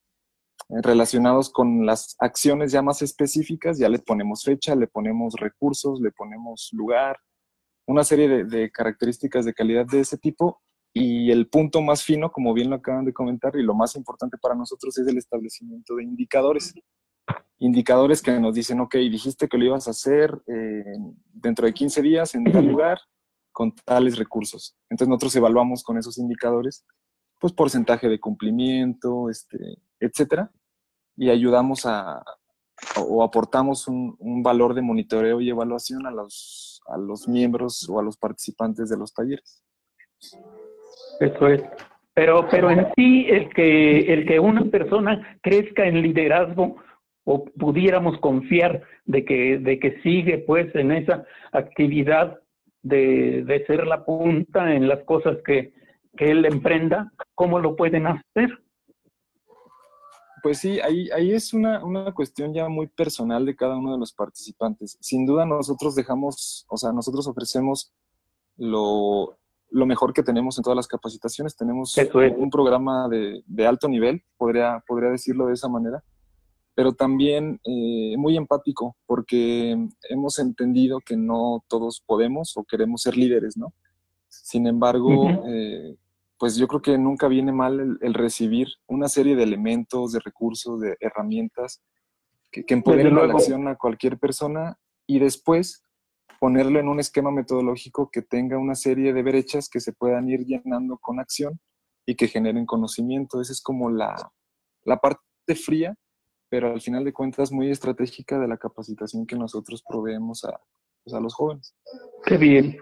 [0.69, 6.11] relacionados con las acciones ya más específicas, ya le ponemos fecha, le ponemos recursos, le
[6.11, 7.17] ponemos lugar,
[7.87, 10.61] una serie de, características de calidad de ese tipo.
[10.93, 14.37] Y el punto más fino, como bien lo acaban de comentar, y lo más importante
[14.37, 16.73] para nosotros es el establecimiento de indicadores.
[17.59, 20.97] Indicadores que nos dicen, ok, dijiste que lo ibas a hacer eh,
[21.33, 22.99] dentro de 15 días en tal lugar,
[23.51, 24.77] con tales recursos.
[24.89, 26.85] Entonces nosotros evaluamos con esos indicadores,
[27.39, 30.51] pues porcentaje de cumplimiento, este, etcétera,
[31.15, 32.23] y ayudamos a,
[32.97, 38.03] o aportamos un, valor de monitoreo y evaluación a los, a los miembros o a
[38.03, 39.63] los participantes de los talleres.
[41.19, 41.63] Eso es.
[42.13, 46.77] Pero, pero en sí, el que, el que una persona crezca en liderazgo
[47.25, 52.39] o pudiéramos confiar de que, de que sigue pues en esa actividad
[52.83, 55.73] de, ser la punta en las cosas que,
[56.17, 58.57] él emprenda, ¿cómo lo pueden hacer?
[60.45, 61.81] Pues sí, ahí, ahí es una,
[62.13, 64.95] cuestión ya muy personal de cada uno de los participantes.
[65.01, 67.91] Sin duda nosotros dejamos, o sea, nosotros ofrecemos
[68.55, 69.39] lo,
[69.71, 71.55] mejor que tenemos en todas las capacitaciones.
[71.55, 71.97] Tenemos
[72.37, 76.03] un programa de, alto nivel, podría, podría decirlo de esa manera,
[76.75, 79.75] pero también eh, muy empático, porque
[80.11, 83.73] hemos entendido que no todos podemos o queremos ser líderes, ¿no?
[84.27, 85.95] Sin embargo, eh,
[86.37, 90.81] pues yo creo que nunca viene mal el, recibir una serie de elementos, de recursos,
[90.81, 91.81] de herramientas
[92.51, 95.83] que, que empoderen la acción a cualquier persona y después
[96.39, 100.45] ponerlo en un esquema metodológico que tenga una serie de brechas que se puedan ir
[100.45, 101.59] llenando con acción
[102.05, 103.41] y que generen conocimiento.
[103.41, 104.15] Esa es como la,
[104.83, 105.21] la parte
[105.55, 105.95] fría,
[106.49, 110.59] pero al final de cuentas muy estratégica de la capacitación que nosotros proveemos a,
[111.03, 111.73] pues, a los jóvenes.
[112.25, 112.77] Qué bien.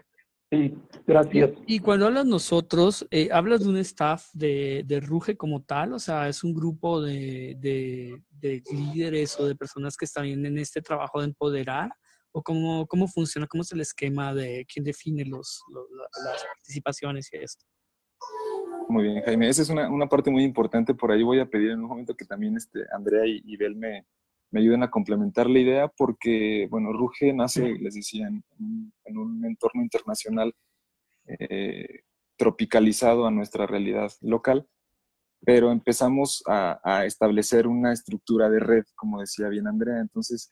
[0.53, 0.71] Sí,
[1.07, 1.51] gracias.
[1.65, 5.93] Y, cuando hablas nosotros, eh, ¿hablas de un staff de, de, Ruge como tal?
[5.93, 10.57] O sea, ¿es un grupo de, de, de, líderes o de personas que están en
[10.59, 11.89] este trabajo de empoderar?
[12.31, 13.47] ¿O cómo, cómo funciona?
[13.47, 17.65] ¿Cómo es el esquema de quién define los, las participaciones y esto?
[18.89, 19.49] Muy bien, Jaime.
[19.49, 20.93] Esa es una, una, parte muy importante.
[20.93, 23.75] Por ahí voy a pedir en un momento que también este, Andrea y, y Bel
[23.75, 24.05] me,
[24.53, 29.81] me ayuden a complementar la idea porque, bueno, Ruge nace, les decía, en, un entorno
[29.81, 30.53] internacional
[31.25, 32.01] eh,
[32.37, 34.67] tropicalizado a nuestra realidad local,
[35.43, 39.99] pero empezamos a, establecer una estructura de red, como decía bien Andrea.
[39.99, 40.51] Entonces,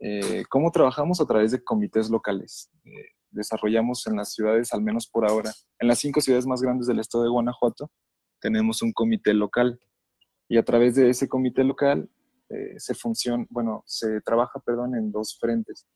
[0.00, 1.20] eh, ¿cómo trabajamos?
[1.20, 2.72] A través de comités locales.
[2.84, 2.90] Eh,
[3.30, 6.98] desarrollamos en las ciudades, al menos por ahora, en las cinco ciudades más grandes del
[6.98, 7.88] estado de Guanajuato,
[8.40, 9.80] tenemos un comité local.
[10.48, 12.10] Y a través de ese comité local
[12.50, 15.86] eh, se funciona, bueno, se trabaja, perdón, en dos frentes.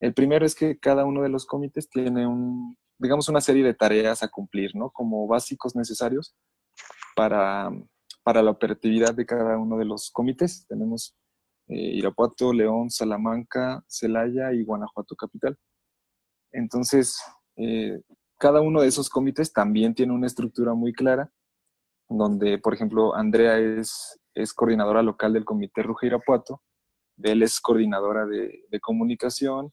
[0.00, 3.74] El primero es que cada uno de los comités tiene un, digamos, una serie de
[3.74, 4.90] tareas a cumplir, ¿no?
[4.90, 6.34] Como básicos necesarios
[7.14, 7.70] para,
[8.22, 10.66] para la operatividad de cada uno de los comités.
[10.68, 11.16] Tenemos
[11.68, 15.58] eh, Irapuato, León, Salamanca, Celaya y Guanajuato Capital.
[16.52, 17.18] Entonces,
[17.56, 18.00] eh,
[18.38, 21.30] cada uno de esos comités también tiene una estructura muy clara,
[22.08, 26.62] donde, por ejemplo, Andrea es es coordinadora local del Comité Ruge Irapuato,
[27.16, 29.72] Bel es coordinadora de, comunicación,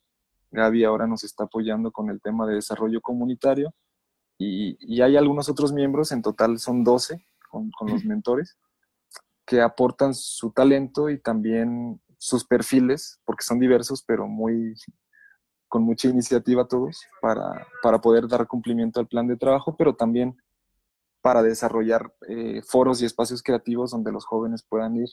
[0.52, 3.74] Gaby ahora nos está apoyando con el tema de desarrollo comunitario
[4.38, 8.58] y, hay algunos otros miembros, en total son 12 con, los mentores,
[9.46, 14.76] que aportan su talento y también sus perfiles, porque son diversos, pero muy
[15.68, 20.38] con mucha iniciativa todos, para, para poder dar cumplimiento al plan de trabajo, pero también
[21.24, 25.08] para desarrollar eh, foros y espacios creativos donde los jóvenes puedan ir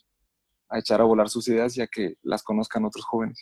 [0.69, 3.41] a echar a volar sus ideas ya que las conozcan otros jóvenes.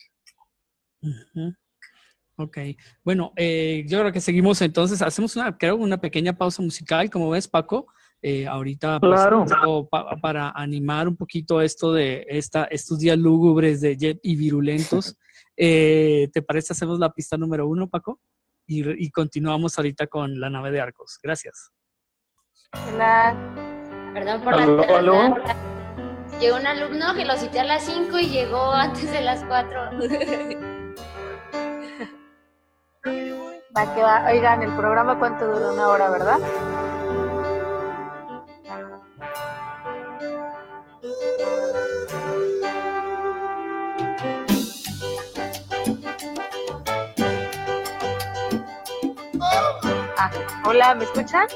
[2.37, 2.59] Ok,
[3.03, 7.31] bueno, eh, yo creo que seguimos entonces, hacemos una, creo, una pequeña pausa musical, como
[7.31, 7.87] ves Paco,
[8.21, 9.89] eh, ahorita pues, claro.
[10.21, 15.17] para animar un poquito esto de esta, estos días lúgubres de Jet y virulentos.
[15.57, 18.21] ¿Te parece hacemos la pista número uno, Paco?
[18.67, 21.19] Y, y continuamos ahorita con la nave de arcos.
[21.23, 21.73] Gracias.
[22.75, 23.35] Hola.
[24.13, 25.37] Perdón por ¿Aló, la aló?
[26.39, 29.91] Llegó un alumno que lo cité a las 5 y llegó antes de las 4.
[33.77, 34.27] Va que va.
[34.27, 36.39] Oigan, el programa cuánto dura una hora, ¿verdad?
[50.19, 50.31] Ah,
[50.67, 51.47] hola, ¿me escuchan?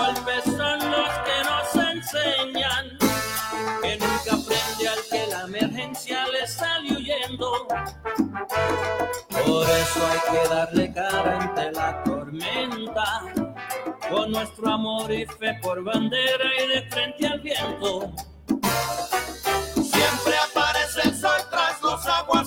[0.00, 2.98] golpes son los que nos enseñan
[3.82, 7.66] que nunca aprende al que la emergencia le sale huyendo.
[9.46, 13.22] Por eso hay que darle cara ante la tormenta,
[14.10, 18.12] con nuestro amor y fe por bandera y de frente al viento.
[19.74, 21.20] Siempre aparece el
[21.82, 22.39] los aguas.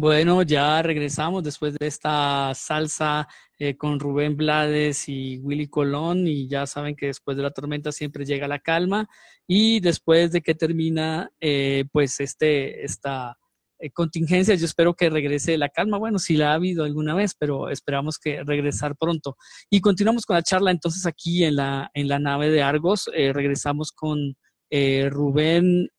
[0.00, 3.28] Bueno, ya regresamos después de esta salsa
[3.58, 7.92] eh, con Rubén Blades y Willy Colón y ya saben que después de la tormenta
[7.92, 9.06] siempre llega la calma
[9.46, 13.36] y después de que termina eh, pues este, esta
[13.78, 17.34] eh, contingencia yo espero que regrese la calma, bueno, si la ha habido alguna vez,
[17.38, 19.36] pero esperamos que regresar pronto.
[19.68, 23.34] Y continuamos con la charla entonces aquí en la, en la nave de Argos, eh,
[23.34, 24.34] regresamos con
[24.70, 25.90] eh, Rubén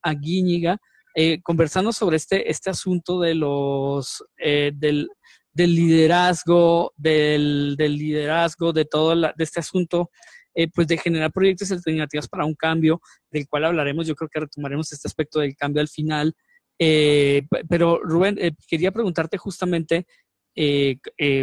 [0.00, 0.78] Aguíñiga
[1.22, 5.06] eh, conversando sobre este, este asunto de los, eh, del,
[5.52, 10.10] del, liderazgo, del, del, liderazgo, de todo la, de este asunto,
[10.54, 14.40] eh, pues de generar proyectos alternativos para un cambio, del cual hablaremos, yo creo que
[14.40, 16.32] retomaremos este aspecto del cambio al final.
[16.78, 20.06] Eh, pero Rubén, quería preguntarte justamente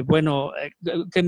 [0.06, 0.52] bueno,
[1.12, 1.24] que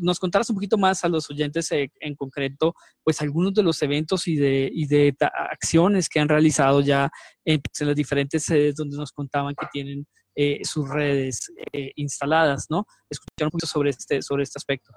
[0.00, 4.26] nos contaras un poquito más a los oyentes en concreto, pues algunos de los eventos
[4.26, 5.16] y de,
[5.50, 7.10] acciones que han realizado ya
[7.44, 10.06] en, pues, en las diferentes sedes donde nos contaban que tienen
[10.36, 12.86] eh, sus redes eh, instaladas, ¿no?
[13.08, 14.92] Escuchar un poquito sobre este, sobre este aspecto.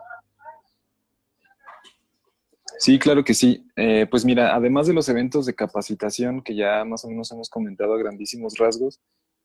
[2.80, 3.64] Sí, claro que sí.
[3.76, 7.50] Eh, pues mira, además de los eventos de capacitación que ya más o menos hemos
[7.50, 9.00] comentado a grandísimos rasgos,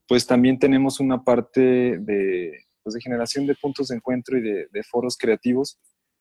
[0.09, 1.61] pues también tenemos una parte
[1.99, 5.79] de, pues de generación de puntos de encuentro y de, foros creativos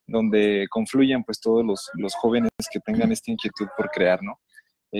[0.07, 4.39] donde confluyan pues todos los, jóvenes que tengan esta inquietud por crear, ¿no?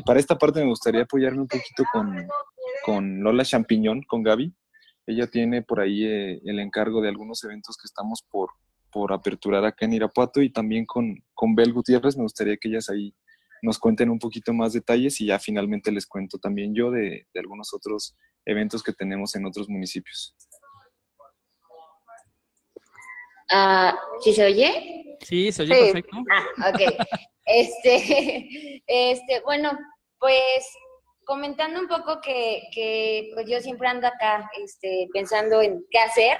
[0.06, 2.28] para esta parte me gustaría apoyarme un poquito con,
[2.86, 4.54] con Lola Champiñón, con Gaby,
[5.08, 8.52] ella tiene por ahí eh, el encargo de algunos eventos que estamos por,
[8.92, 12.18] por aperturar acá en Irapuato y también con, con Bel Gutiérrez.
[12.18, 13.14] Me gustaría que ellas ahí
[13.62, 17.74] nos cuenten un poquito más detalles y ya finalmente les cuento también yo de, algunos
[17.74, 20.36] otros eventos que tenemos en otros municipios.
[23.52, 25.18] Ah, ¿Sí se oye?
[25.22, 26.18] Sí, se oye perfecto.
[26.32, 26.80] Ah, ok.
[27.46, 29.78] este, este, bueno,
[30.20, 30.66] pues
[31.26, 36.38] comentando un poco que, pues yo siempre ando acá este, pensando en qué hacer.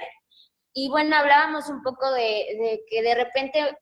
[0.74, 3.76] Y bueno, hablábamos un poco de, que de repente,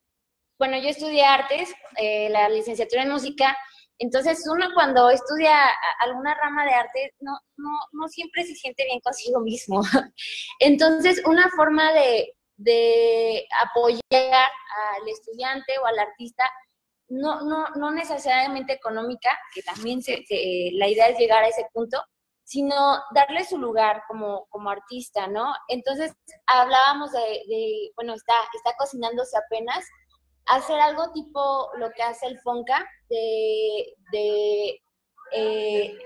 [0.59, 3.57] bueno, yo estudié artes, eh, la licenciatura en música,
[3.99, 5.53] entonces uno cuando estudia
[6.01, 9.83] alguna rama de arte no, no, no siempre se siente bien consigo mismo.
[10.59, 16.45] Entonces, una forma de, de apoyar al estudiante o al artista
[17.09, 20.25] no, no, no necesariamente económica, que también se,
[20.75, 22.03] la idea es llegar a ese punto,
[22.45, 25.53] sino darle su lugar como, como artista, ¿no?
[25.69, 26.13] Entonces,
[26.47, 29.85] hablábamos de, bueno, está, está cocinándose apenas,
[30.47, 34.81] hacer algo tipo lo que hace el Fonca, de, de
[35.33, 35.99] eh,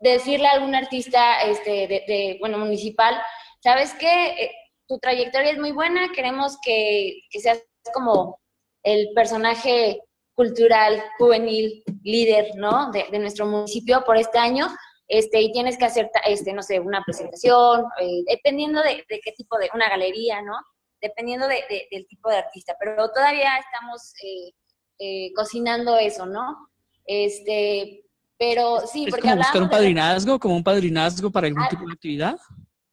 [0.00, 3.20] decirle a algún artista, este, de, bueno, municipal,
[3.60, 4.52] ¿sabes qué?
[4.88, 7.62] Tu trayectoria es muy buena, queremos que, que seas
[7.94, 8.40] como
[8.82, 10.00] el personaje
[10.34, 12.90] cultural, juvenil, líder, ¿no?
[12.92, 14.68] De, nuestro municipio por este año,
[15.08, 19.58] este, y tienes que hacer, este, no sé, una presentación, eh, dependiendo de, qué tipo
[19.58, 20.54] de, una galería, ¿no?
[21.00, 24.52] Dependiendo de, del tipo de artista, pero todavía estamos eh,
[25.00, 26.68] eh, cocinando eso, ¿no?
[27.04, 28.04] Este,
[28.38, 31.84] pero sí, ¿Es porque como buscar un padrinazgo, como un padrinazgo para algún ah, tipo
[31.84, 32.38] de actividad.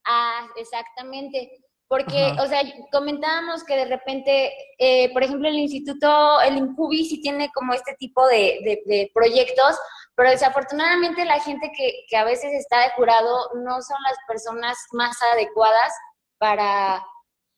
[0.04, 1.62] Ah, exactamente.
[1.88, 2.62] Porque, o sea,
[2.92, 7.94] comentábamos que de repente, eh, por ejemplo, el instituto, el INCUBI sí tiene como este
[8.00, 9.78] tipo de, proyectos,
[10.16, 14.78] pero desafortunadamente la gente que, que, a veces está de jurado no son las personas
[14.94, 15.94] más adecuadas
[16.40, 17.06] para,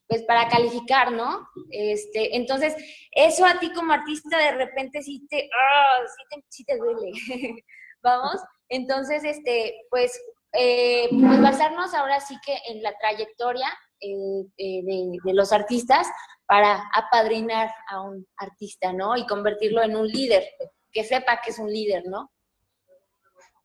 [0.08, 1.48] pues, para calificar, ¿no?
[1.72, 2.76] Este, entonces,
[3.12, 7.12] eso a ti como artista de repente sí te, ah, sí te, sí te duele,
[8.02, 8.42] ¿vamos?
[8.70, 10.20] Entonces, este, pues,
[10.54, 13.68] eh, pues basarnos ahora sí que en la trayectoria
[14.00, 16.08] eh, eh, de, los artistas
[16.46, 19.18] para apadrinar a un artista, ¿no?
[19.18, 20.44] Y convertirlo en un líder,
[20.92, 22.32] que sepa que es un líder, ¿no?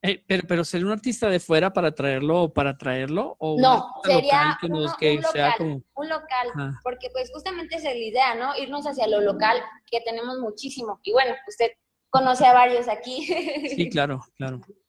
[0.04, 3.88] Eh, pero, pero ser un artista de fuera para traerlo o para traerlo o no
[4.02, 6.48] sería un, local, un local
[6.82, 10.98] porque pues justamente es la idea no irnos hacia lo local que tenemos muchísimo.
[11.04, 11.70] Y bueno usted
[12.10, 13.26] conoce a varios aquí.
[13.76, 14.60] Sí claro claro.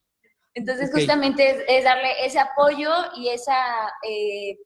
[0.56, 3.56] Entonces justamente es, darle ese apoyo y esa
[4.08, 4.58] eh,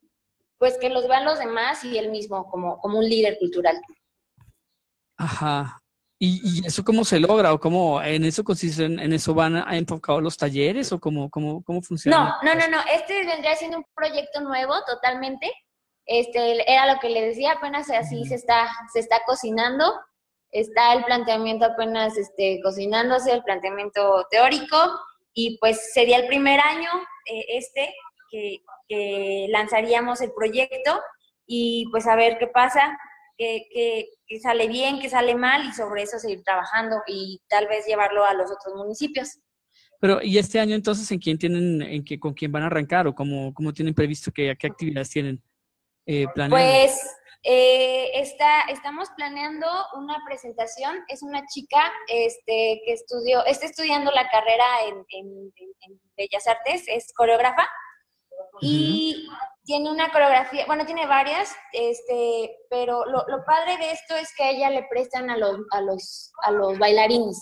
[0.58, 3.80] pues que los vean los demás y él mismo como, como un líder cultural.
[5.16, 5.80] Ajá.
[6.20, 7.52] ¿Y, eso cómo se logra?
[7.52, 11.62] ¿O cómo en eso consiste, en, eso van a enfocar los talleres o cómo, cómo,
[11.62, 12.38] cómo funciona?
[12.42, 12.78] No, no, no, no.
[12.92, 15.52] Este vendría siendo un proyecto nuevo totalmente.
[16.06, 19.94] Este, era lo que le decía, apenas así se está, se está cocinando.
[20.50, 24.76] Está el planteamiento apenas este, cocinándose, el planteamiento teórico.
[25.34, 26.90] Y pues sería el primer año
[27.26, 27.94] eh, este
[28.28, 31.00] que, lanzaríamos el proyecto
[31.46, 32.96] y pues a ver qué pasa,
[33.38, 34.08] que,
[34.42, 38.34] sale bien, que sale mal y sobre eso seguir trabajando y tal vez llevarlo a
[38.34, 39.38] los otros municipios.
[40.00, 43.06] Pero, ¿y este año entonces en quién tienen, en qué, con quién van a arrancar
[43.06, 45.42] o cómo, cómo tienen previsto que, qué actividades tienen
[46.06, 46.90] eh, planeadas?
[46.92, 49.66] Pues eh, está, estamos planeando
[49.96, 51.04] una presentación.
[51.08, 57.12] Es una chica este, que estudió, está estudiando la carrera en, en Bellas Artes, es
[57.12, 57.68] coreógrafa
[58.60, 59.28] y
[59.64, 64.50] tiene una coreografía, bueno, tiene varias, este, pero lo, padre de esto es que a
[64.50, 67.36] ella le prestan a los, a los, a los bailarines.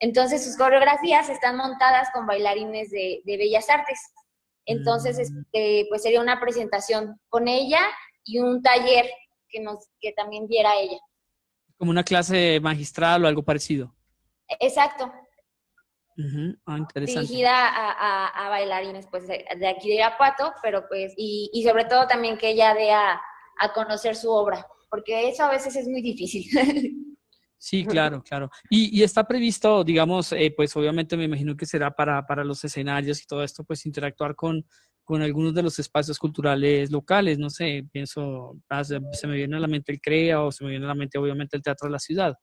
[0.00, 3.98] Entonces sus coreografías están montadas con bailarines de, Bellas Artes.
[4.64, 5.40] Entonces, Mm.
[5.40, 7.80] este, pues sería una presentación con ella
[8.24, 9.10] y un taller
[9.48, 10.98] que nos que también diera ella.
[11.76, 13.94] Como una clase magistral o algo parecido.
[14.60, 15.12] Exacto,
[16.66, 21.48] Ah, dirigida a, a- a bailarines pues de, de aquí de Irapuato, pero pues y,
[21.52, 23.20] y sobre todo también que ella dé a,
[23.60, 26.44] a conocer su obra, porque eso a veces es muy difícil.
[27.60, 28.48] Sí, claro, claro.
[28.70, 32.62] Y, y está previsto, digamos, eh, pues obviamente me imagino que será para, para los
[32.62, 34.64] escenarios y todo esto, pues interactuar con,
[35.02, 39.56] con algunos de los espacios culturales locales, no sé, pienso, ah, se, se me viene
[39.56, 41.88] a la mente el CREA o se me viene a la mente obviamente el Teatro
[41.88, 42.36] de la Ciudad.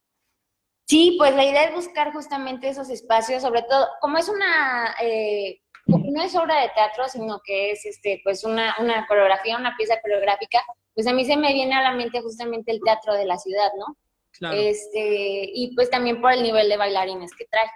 [0.87, 5.61] Sí, pues la idea es buscar justamente esos espacios, sobre todo, como es una, eh,
[5.87, 9.99] no es obra de teatro, sino que es este, pues una, una coreografía, una pieza
[10.01, 10.63] coreográfica,
[10.93, 13.69] pues a mí se me viene a la mente justamente el teatro de la ciudad,
[13.77, 13.97] ¿no?
[14.31, 14.57] Claro.
[14.57, 17.69] Este, y pues también por el nivel de bailarines que trae.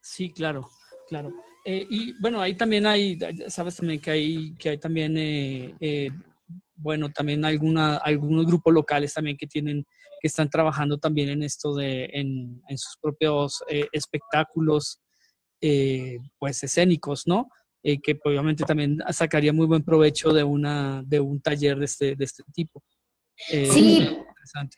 [0.00, 0.68] Sí, claro,
[1.08, 1.32] claro.
[1.64, 3.18] Eh, y bueno, ahí también hay,
[3.48, 6.10] sabes también que hay, que hay también, eh, eh,
[6.76, 9.86] bueno, también alguna, algunos grupos locales también que tienen,
[10.24, 14.98] que están trabajando también en esto de, en, en sus propios eh, espectáculos,
[15.60, 17.50] eh, pues escénicos, ¿no?
[17.82, 22.16] Eh, que obviamente también sacaría muy buen provecho de una, de un taller de este,
[22.16, 22.82] de este tipo.
[23.50, 23.98] Eh, Sí.
[23.98, 24.76] Interesante.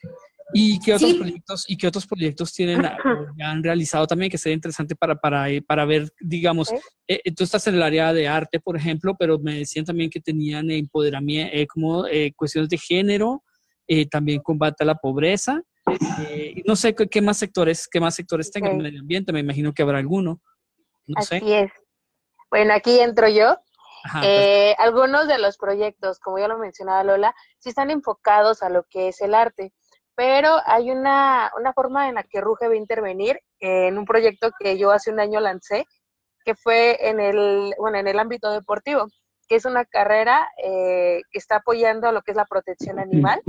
[0.53, 1.17] ¿Y qué otros Sí.
[1.17, 2.81] proyectos y qué otros proyectos tienen
[3.37, 6.71] ya han realizado también que sería interesante para para eh, para ver, digamos,
[7.07, 10.09] eh, eh, tú estás en el área de arte, por ejemplo, pero me decían también
[10.09, 13.43] que tenían empoderamiento, eh, como eh, cuestiones de género,
[13.87, 15.61] eh, también combate a la pobreza.
[16.27, 18.81] eh, no sé qué, más sectores, qué más sectores tengan Ok.
[18.81, 20.41] medio ambiente, me imagino que habrá alguno.
[21.05, 21.37] No sé.
[21.37, 21.71] Así es.
[22.49, 23.57] Bueno, aquí entro yo.
[24.03, 28.69] Ajá, Eh, algunos de los proyectos, como ya lo mencionaba Lola, sí están enfocados a
[28.69, 29.73] lo que es el arte,
[30.15, 34.51] pero hay una, una forma en la que Ruge va a intervenir en un proyecto
[34.59, 35.85] que yo hace un año lancé,
[36.45, 39.07] que fue en el, bueno, en el ámbito deportivo,
[39.47, 43.41] que es una carrera eh, que está apoyando a lo que es la protección animal.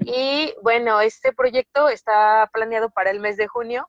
[0.00, 3.88] Y bueno, este proyecto está planeado para el mes de junio,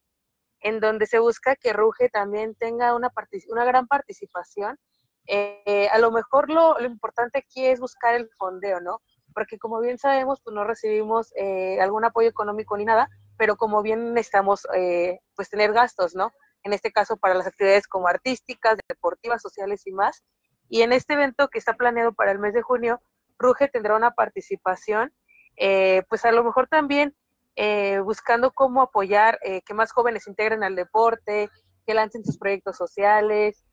[0.59, 3.11] en donde se busca que Ruge también tenga una,
[3.49, 4.77] una gran participación.
[5.27, 9.01] Eh, a lo mejor lo, lo importante aquí es buscar el fondeo, ¿no?
[9.33, 13.81] Porque como bien sabemos, pues no recibimos eh, algún apoyo económico ni nada, pero como
[13.81, 16.31] bien necesitamos eh, pues tener gastos, ¿no?
[16.63, 20.23] En este caso para las actividades como artísticas, deportivas, sociales y más.
[20.69, 23.01] Y en este evento que está planeado para el mes de junio,
[23.37, 25.13] Ruge tendrá una participación,
[25.57, 27.15] eh, pues a lo mejor también
[27.55, 31.49] eh, buscando cómo apoyar eh, que más jóvenes se integren al deporte,
[31.85, 33.63] que lancen sus proyectos sociales.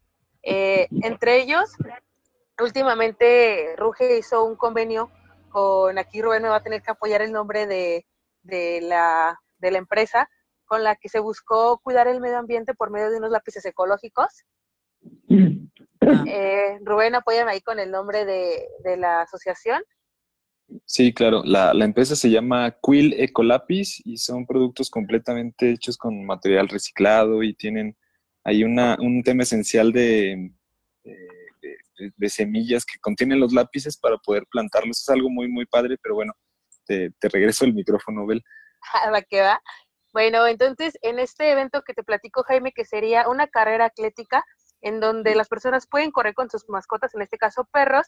[0.42, 1.72] Eh, entre ellos,
[2.58, 5.10] últimamente Ruge hizo un convenio
[5.50, 8.06] con, aquí Rubén me va a tener que apoyar el nombre de,
[8.42, 10.28] de, la, de la empresa,
[10.66, 14.44] con la que se buscó cuidar el medio ambiente por medio de unos lápices ecológicos.
[16.26, 19.82] Eh, Rubén, apóyame ahí con el nombre de, de la asociación.
[20.84, 21.42] Sí, claro.
[21.44, 27.42] La, la empresa se llama Quill Ecolapis y son productos completamente hechos con material reciclado
[27.42, 27.96] y tienen
[28.44, 30.52] ahí una, un tema esencial de,
[31.04, 31.12] de,
[31.62, 35.00] de- de semillas que contienen los lápices para poder plantarlos.
[35.02, 36.32] Es algo muy, muy padre, pero bueno,
[36.86, 38.42] te, te regreso el micrófono, Bel.
[39.14, 39.60] a que va.
[40.12, 44.44] Bueno, entonces en este evento que te platico, Jaime, que sería una carrera atlética
[44.80, 48.06] en donde las personas pueden correr con sus mascotas, en este caso perros.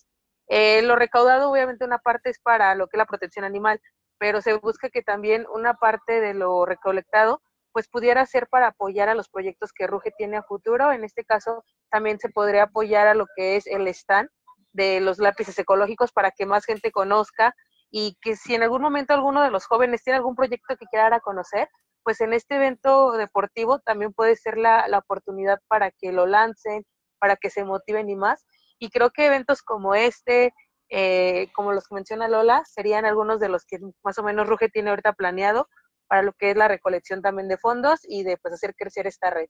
[0.48, 3.80] Eh, lo recaudado, obviamente, una parte es para lo que es la protección animal,
[4.18, 9.08] pero se busca que también una parte de lo recolectado pues pudiera ser para apoyar
[9.08, 10.92] a los proyectos que Ruge tiene a futuro.
[10.92, 14.28] En este caso, también se podría apoyar a lo que es el stand
[14.72, 17.54] de los lápices ecológicos para que más gente conozca
[17.90, 21.04] y que si en algún momento alguno de los jóvenes tiene algún proyecto que quiera
[21.04, 21.68] dar a conocer,
[22.02, 26.84] pues en este evento deportivo también puede ser la, la oportunidad para que lo lancen,
[27.18, 28.44] para que se motiven y más.
[28.82, 30.52] Y creo que eventos como este,
[30.90, 34.70] eh, como los que menciona Lola, serían algunos de los que más o menos Ruge
[34.70, 35.68] tiene ahorita planeado
[36.08, 39.30] para lo que es la recolección también de fondos y de pues hacer crecer esta
[39.30, 39.46] red.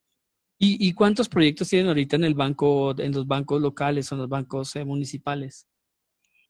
[0.58, 4.20] ¿Y, y cuántos proyectos tienen ahorita en el banco, en los bancos locales o en
[4.20, 5.66] los bancos eh, municipales?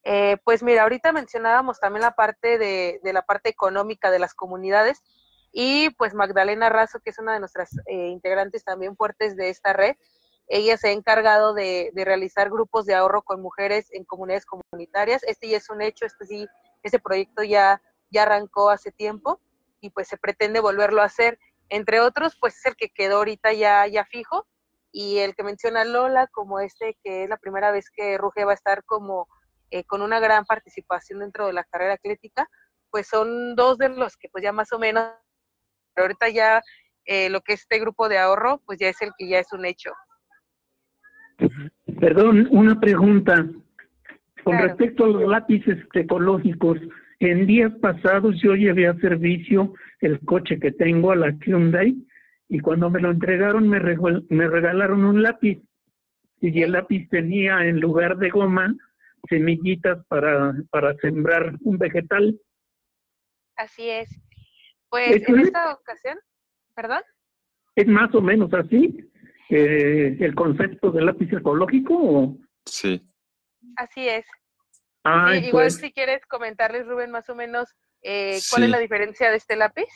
[0.02, 4.34] Eh, pues mira, ahorita mencionábamos también la parte de, de, la parte económica de las
[4.34, 5.04] comunidades
[5.52, 9.72] y pues Magdalena Razo, que es una de nuestras eh, integrantes también fuertes de esta
[9.72, 9.94] red,
[10.48, 15.22] ella se ha encargado de, de, realizar grupos de ahorro con mujeres en comunidades comunitarias.
[15.24, 16.46] Este ya es un hecho, este sí,
[16.82, 17.80] ese proyecto ya,
[18.10, 19.40] ya arrancó hace tiempo
[19.80, 21.38] y pues se pretende volverlo a hacer.
[21.68, 24.46] Entre otros, pues es el que quedó ahorita ya, ya fijo
[24.92, 28.52] y el que menciona Lola como este, que es la primera vez que Ruge va
[28.52, 29.26] a estar como
[29.70, 32.48] eh, con una gran participación dentro de la carrera atlética,
[32.90, 35.10] pues son dos de los que pues ya más o menos,
[35.94, 36.62] pero ahorita ya
[37.06, 39.50] eh, lo que es este grupo de ahorro, pues ya es el que ya es
[39.52, 39.92] un hecho.
[42.00, 43.46] Perdón, una pregunta.
[44.44, 46.78] Con respecto a los lápices ecológicos,
[47.20, 51.94] en días pasados yo llevé a servicio el coche que tengo a la Hyundai
[52.48, 55.62] y cuando me lo entregaron me, me regalaron un lápiz
[56.40, 58.74] y el lápiz tenía en lugar de goma
[59.28, 62.36] semillitas para, para sembrar un vegetal.
[63.56, 64.10] Así es.
[64.88, 66.18] Pues en esta ocasión,
[66.74, 67.02] ¿perdón?
[67.76, 69.08] ¿Es más o menos así
[69.50, 72.36] eh, el concepto del lápiz ecológico?
[72.64, 73.02] Sí.
[73.76, 74.24] Así es.
[75.04, 77.68] igual pues si quieres comentarles, Rubén, más o menos
[78.02, 79.88] eh, cuál es la diferencia de este lápiz.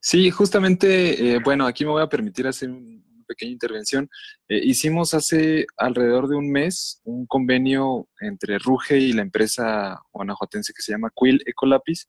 [0.00, 4.08] Sí, justamente, eh, bueno, aquí me voy a permitir hacer una pequeña intervención.
[4.48, 10.82] hicimos hace alrededor de un mes un convenio entre Ruge y la empresa guanajuatense que
[10.82, 12.08] se llama Quill Ecolapis.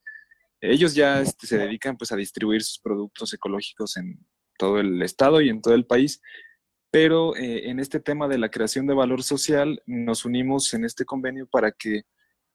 [0.62, 4.20] Ellos ya este, se dedican pues a distribuir sus productos ecológicos en
[4.58, 6.22] todo el estado y en todo el país.
[6.92, 11.06] Pero eh, en este tema de la creación de valor social, nos unimos en este
[11.06, 12.04] convenio para que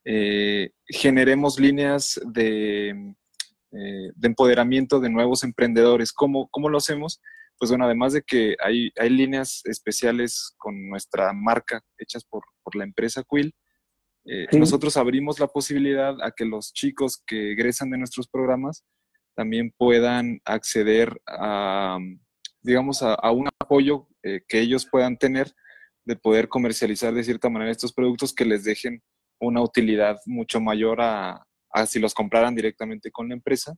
[0.05, 6.13] eh, generemos líneas de, eh, de, empoderamiento de nuevos emprendedores.
[6.13, 7.23] ¿Cómo, ¿Cómo, lo hacemos?
[7.59, 12.77] Pues bueno, además de que hay, hay líneas especiales con nuestra marca hechas por, por
[12.77, 13.55] la empresa Quill,
[14.51, 18.85] nosotros abrimos la posibilidad a que los chicos que egresan de nuestros programas
[19.37, 22.01] también puedan acceder a,
[22.67, 25.55] digamos, a, un apoyo eh, que ellos puedan tener
[26.05, 29.03] de poder comercializar de cierta manera estos productos que les dejen
[29.41, 31.47] una utilidad mucho mayor a,
[31.87, 33.75] si los compraran directamente con la empresa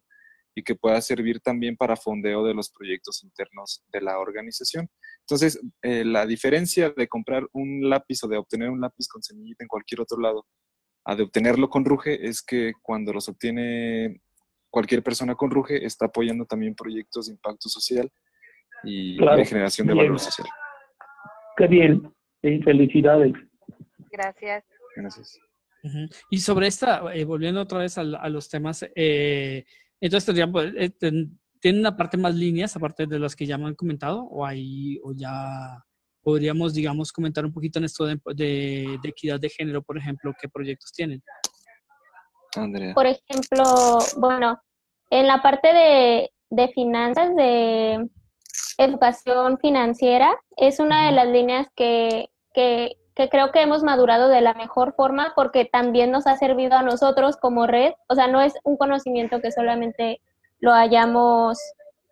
[0.54, 4.88] y que pueda servir también para fondeo de los proyectos internos de la organización.
[5.20, 9.64] Entonces, eh, la diferencia de comprar un lápiz o de obtener un lápiz con semillita
[9.64, 10.46] en cualquier otro lado
[11.04, 14.22] a de obtenerlo con Ruge es que cuando los obtiene
[14.70, 18.10] cualquier persona con Ruge está apoyando también proyectos de impacto social
[18.84, 20.48] y de generación de valor social.
[21.56, 22.12] Qué bien,
[22.42, 23.32] y felicidades.
[24.10, 24.64] Gracias.
[24.96, 25.38] Gracias.
[26.30, 29.64] Y sobre esta, eh, volviendo otra vez a, los temas, eh,
[30.00, 30.90] entonces pues, eh,
[31.60, 34.22] ¿tienen una parte más líneas aparte de las que ya me han comentado?
[34.24, 35.82] ¿O, ahí, o ya
[36.22, 40.34] podríamos, digamos, comentar un poquito en esto de, de, de equidad de género, por ejemplo,
[40.40, 41.22] qué proyectos tienen?
[42.94, 44.60] Por ejemplo, bueno,
[45.10, 48.08] en la parte de, de finanzas, de
[48.78, 54.40] educación financiera, es una de las líneas que, que, que, creo que hemos madurado de
[54.40, 57.92] la mejor forma porque también nos ha servido a nosotros como red.
[58.08, 60.20] O sea, no es un conocimiento que solamente
[60.60, 61.58] lo hayamos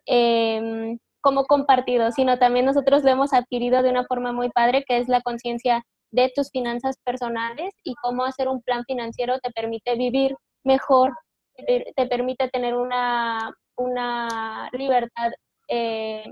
[0.05, 4.97] eh, como compartido, sino también nosotros lo hemos adquirido de una forma muy padre, que
[4.97, 9.95] es la conciencia de tus finanzas personales y cómo hacer un plan financiero te permite
[9.95, 11.13] vivir mejor,
[11.57, 15.31] te, permite tener una, una libertad
[15.67, 16.23] eh,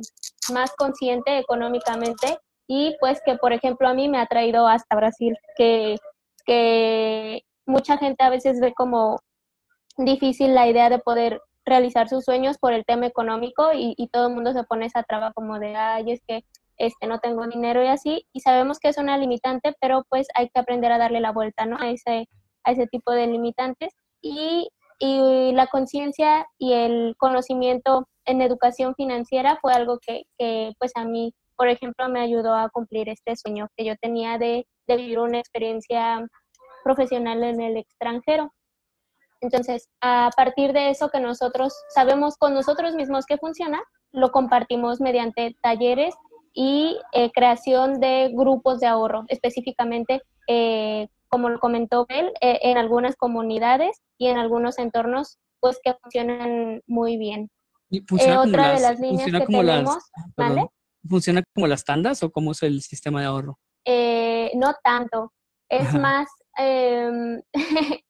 [0.52, 5.38] más consciente económicamente y pues que por ejemplo a mí me ha traído hasta Brasil,
[5.58, 5.98] que,
[6.46, 9.20] que mucha gente a veces ve como
[9.98, 14.28] difícil la idea de poder realizar sus sueños por el tema económico y, y todo
[14.28, 16.44] el mundo se pone esa traba como de, ay, es que
[16.78, 20.50] este, no tengo dinero y así, y sabemos que es una limitante, pero pues hay
[20.50, 21.78] que aprender a darle la vuelta, ¿no?
[21.80, 22.28] A ese,
[22.64, 23.94] a ese tipo de limitantes.
[24.22, 24.70] Y,
[25.00, 31.06] y la conciencia y el conocimiento en educación financiera fue algo que, que, pues a
[31.06, 35.20] mí, por ejemplo, me ayudó a cumplir este sueño que yo tenía de, de vivir
[35.20, 36.26] una experiencia
[36.84, 38.54] profesional en el extranjero.
[39.42, 45.02] Entonces, a partir de eso que nosotros sabemos con nosotros mismos que funciona, lo compartimos
[45.02, 46.16] mediante talleres
[46.54, 52.78] y eh, creación de grupos de ahorro, específicamente, eh, como lo comentó Bel, eh, en
[52.78, 57.50] algunas comunidades y en algunos entornos, pues que funcionan muy bien.
[58.38, 60.04] Otra de las líneas que tenemos,
[60.36, 60.68] ¿vale?
[61.08, 63.60] ¿Funciona como las tandas o cómo es el sistema de ahorro?
[64.56, 65.34] no tanto,
[65.70, 67.42] es más, em,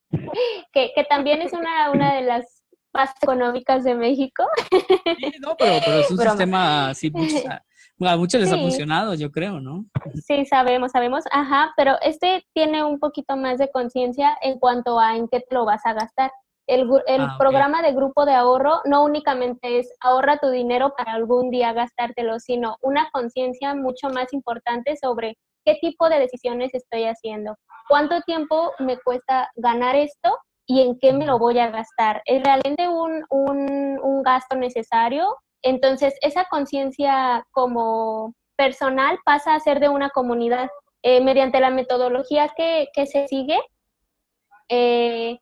[0.72, 2.62] que, que, también es una, una de las
[2.94, 4.44] más económicas de México.
[4.70, 7.12] Sí, no, pero, pero es un sistema así,
[8.00, 9.86] a muchos les ha funcionado, yo creo, ¿no?
[10.26, 15.16] Sí, sabemos, sabemos, ajá, pero este tiene un poquito más de conciencia en cuanto a
[15.16, 16.30] en qué te lo vas a gastar.
[16.66, 21.12] El, el ah, programa de grupo de ahorro no únicamente es ahorra tu dinero para
[21.12, 27.04] algún día gastártelo, sino una conciencia mucho más importante sobre qué tipo de decisiones estoy
[27.04, 27.56] haciendo,
[27.88, 32.22] cuánto tiempo me cuesta ganar esto y en qué me lo voy a gastar.
[32.24, 35.36] ¿Es realmente un, un, un gasto necesario
[35.66, 40.70] entonces, esa conciencia como personal pasa a ser de una comunidad.
[41.02, 43.58] Eh, mediante la metodología que, se sigue,
[44.68, 45.38] eh,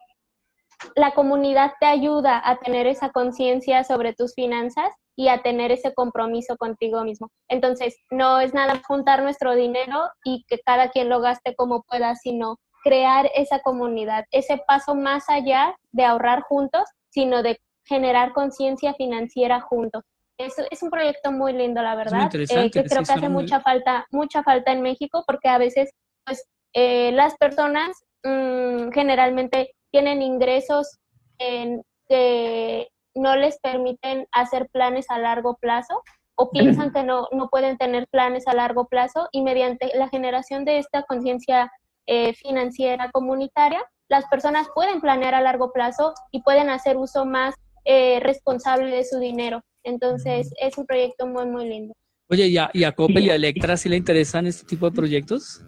[0.96, 5.94] la comunidad te ayuda a tener esa conciencia sobre tus finanzas y a tener ese
[5.94, 7.30] compromiso contigo mismo.
[7.48, 12.14] Entonces, no es nada juntar nuestro dinero y que cada quien lo gaste como pueda,
[12.16, 18.94] sino crear esa comunidad, ese paso más allá de ahorrar juntos, sino de generar conciencia
[18.94, 20.02] financiera juntos.
[20.36, 24.04] Es, es un proyecto muy lindo, la verdad, eh, que creo que hace mucha falta,
[24.10, 25.90] mucha falta en México, porque a veces,
[26.26, 30.98] pues, eh, las personas mm, generalmente tienen ingresos
[31.38, 36.02] en, que no les permiten hacer planes a largo plazo
[36.34, 40.64] o piensan que no, no pueden tener planes a largo plazo y mediante la generación
[40.64, 41.70] de esta conciencia
[42.08, 47.54] eh, financiera comunitaria, las personas pueden planear a largo plazo y pueden hacer uso más
[47.84, 49.62] eh, responsable de su dinero.
[49.84, 51.94] Entonces, es un proyecto muy, muy lindo.
[52.28, 54.96] Oye, ¿y a, y a Coppel y a Electra sí le interesan este tipo de
[54.96, 55.62] proyectos?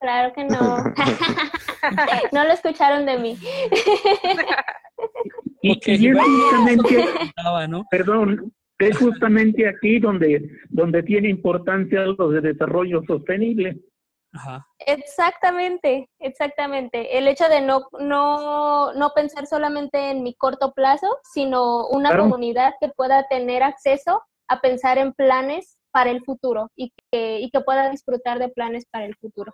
[0.00, 0.78] Claro que no.
[2.32, 3.38] no lo escucharon de mí.
[5.62, 7.06] Y, es justamente,
[7.90, 13.78] perdón, es justamente aquí donde, donde tiene importancia algo de desarrollo sostenible.
[14.86, 17.18] Exactamente, exactamente.
[17.18, 22.74] El hecho de no, no, no pensar solamente en mi corto plazo, sino una comunidad
[22.80, 27.60] que pueda tener acceso a pensar en planes para el futuro y que, y que
[27.60, 29.52] pueda disfrutar de planes para el futuro.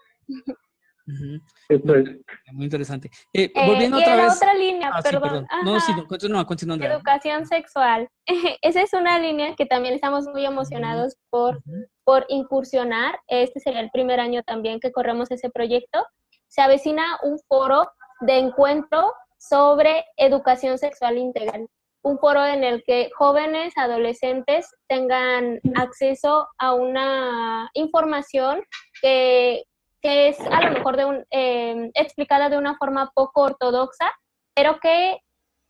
[2.53, 3.11] Muy interesante.
[3.33, 4.37] Eh, eh, volviendo y otra vez.
[4.37, 5.47] otra línea, Ah, sí, perdón.
[5.65, 6.95] No, sí, no, continúa, continúa, Andrea.
[6.95, 8.09] Educación sexual.
[8.63, 11.63] Esa es una línea que también estamos muy emocionados por,
[12.05, 13.21] por incursionar.
[13.29, 16.05] Este sería el primer año también que corremos ese proyecto.
[16.49, 17.89] Se avecina un foro
[18.21, 21.69] de encuentro sobre educación sexual integral.
[22.03, 28.63] Un foro en el que jóvenes, adolescentes tengan acceso a una información
[29.03, 29.65] que,
[30.07, 34.13] que es a lo mejor de un, eh, explicada de una forma poco ortodoxa,
[34.55, 35.19] pero que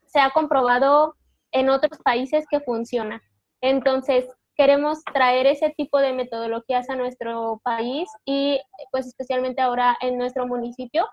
[0.04, 1.14] se ha comprobado
[1.52, 3.22] en otros países que funciona.
[3.62, 8.60] Entonces, queremos traer ese tipo de metodologías a nuestro país y
[8.90, 11.08] pues especialmente ahora en nuestro municipio,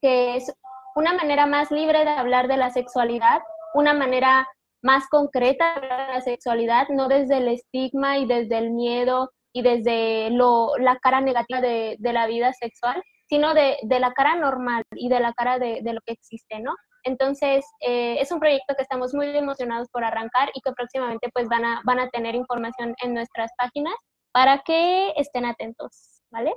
[0.00, 0.50] que es
[0.96, 3.42] una manera más libre de hablar de la sexualidad,
[3.74, 4.48] una manera
[4.80, 10.30] más concreta de la sexualidad, no desde el estigma y desde el miedo y desde
[10.30, 15.20] lo, la cara negativa de, la vida sexual, sino de, la cara normal y de
[15.20, 16.74] la cara de, lo que existe, ¿no?
[17.04, 21.48] Entonces, eh, es un proyecto que estamos muy emocionados por arrancar y que próximamente pues
[21.48, 23.94] van a, van a tener información en nuestras páginas
[24.32, 26.54] para que estén atentos, ¿vale?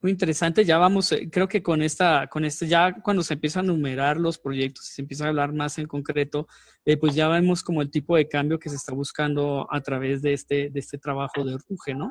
[0.00, 3.64] Muy interesante, ya vamos, eh, creo que con esta, con este, ya cuando se empiezan
[3.64, 6.46] a numerar los proyectos y se empieza a hablar más en concreto,
[6.84, 10.20] eh, pues ya vemos como el tipo de cambio que se está buscando a través
[10.20, 12.10] de este, de este trabajo de Ruge, ¿no?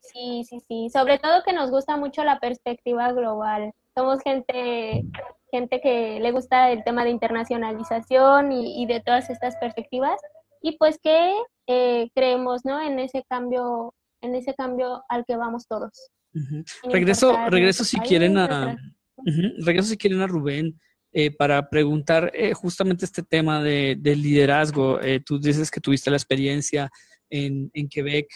[0.00, 0.90] Sí, sí, sí.
[0.92, 3.72] Sobre todo que nos gusta mucho la perspectiva global.
[3.96, 5.04] Somos gente,
[5.50, 10.20] gente que le gusta el tema de internacionalización y, y de todas estas perspectivas.
[10.62, 11.34] Y pues que
[11.66, 12.80] eh, creemos, ¿no?
[12.80, 13.92] En ese cambio,
[14.24, 16.10] en ese cambio al que vamos todos.
[16.90, 18.76] Regreso, regreso si país, quieren a,
[19.58, 20.80] regreso si quieren a Rubén
[21.12, 25.00] eh, para preguntar eh, justamente este tema de, del liderazgo.
[25.00, 26.90] Eh, tú dices que tuviste la experiencia
[27.30, 28.28] en, en Quebec,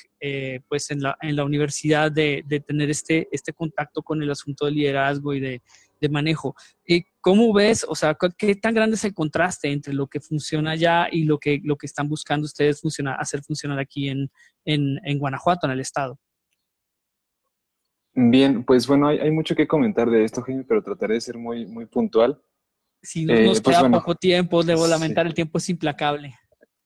[0.69, 4.65] pues en la, en la universidad de, de tener este, este contacto con el asunto
[4.65, 5.63] del liderazgo y de,
[6.01, 6.55] de manejo.
[6.87, 10.73] Eh, ¿Cómo ves, o sea, qué tan grande es el contraste entre lo que funciona
[10.73, 14.31] allá y lo que, lo que están buscando ustedes funcionar, hacer funcionar aquí en,
[14.65, 16.19] en, en Guanajuato, en el estado?
[18.15, 21.39] Bien, pues bueno, hay, hay mucho que comentar de esto, Jaime, pero trataré de ser
[21.39, 22.41] muy, muy puntual.
[23.01, 24.91] Si no Eh, nos pues queda bueno, poco tiempo, debo sí.
[24.91, 26.35] lamentar, el tiempo es implacable.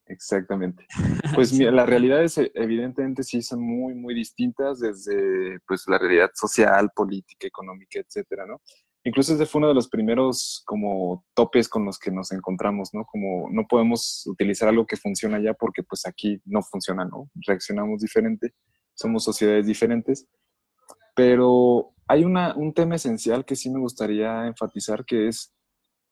[0.07, 0.87] Exactamente.
[1.35, 6.31] Pues mira, las realidades eh, evidentemente sí son muy, muy distintas desde pues la realidad
[6.35, 8.61] social, política, económica, etcétera, ¿no?
[9.05, 13.05] Incluso ese fue uno de los primeros como topes con los que nos encontramos, ¿no?
[13.05, 17.29] Como no podemos utilizar algo que funciona allá porque pues aquí no funciona, ¿no?
[17.47, 18.55] Reaccionamos diferente,
[18.95, 20.29] somos sociedades diferentes,
[21.17, 25.53] pero hay una, un tema esencial que sí me gustaría enfatizar que es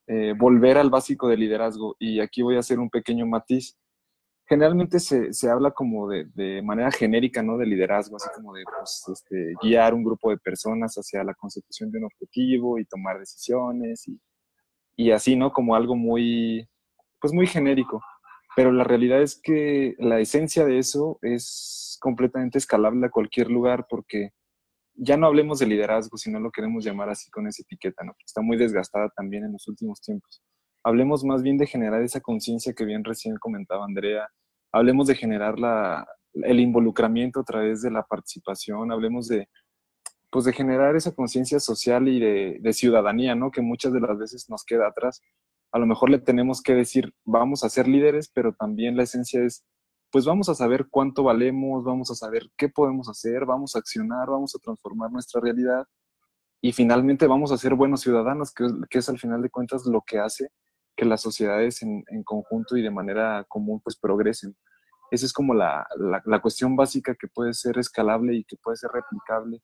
[0.07, 3.77] eh, volver al básico de liderazgo y aquí voy a hacer un pequeño matiz
[4.51, 7.57] generalmente se, se habla como de, de, manera genérica, ¿no?
[7.57, 11.89] De liderazgo, así como de pues, este, guiar un grupo de personas hacia la consecución
[11.89, 14.19] de un objetivo y tomar decisiones y,
[14.97, 15.53] y así, ¿no?
[15.53, 16.67] Como algo muy,
[17.21, 18.01] pues muy genérico.
[18.53, 23.85] Pero la realidad es que la esencia de eso es completamente escalable a cualquier lugar
[23.89, 24.31] porque
[24.95, 28.17] ya no hablemos de liderazgo, si no lo queremos llamar así con esa etiqueta, ¿no?
[28.25, 30.43] Está muy desgastada también en los últimos tiempos.
[30.83, 34.27] Hablemos más bien de generar esa conciencia que bien recién comentaba Andrea,
[34.71, 35.55] hablemos de generar
[36.33, 39.49] el involucramiento a través de la participación, hablemos de,
[40.31, 43.51] pues de generar esa conciencia social y de, ciudadanía, ¿no?
[43.51, 45.21] Que muchas de las veces nos queda atrás.
[45.73, 49.43] a lo mejor le tenemos que decir, vamos a ser líderes, pero también la esencia
[49.43, 49.63] es,
[50.11, 54.29] pues vamos a saber cuánto valemos, vamos a saber qué podemos hacer, vamos a accionar,
[54.29, 55.85] vamos a transformar nuestra realidad
[56.61, 60.19] y finalmente vamos a ser buenos ciudadanos, que, es al final de cuentas lo que
[60.19, 60.49] hace
[60.95, 64.55] que las sociedades en, conjunto y de manera común pues progresen.
[65.09, 65.85] Esa es como la,
[66.25, 69.61] la, cuestión básica que puede ser escalable y que puede ser replicable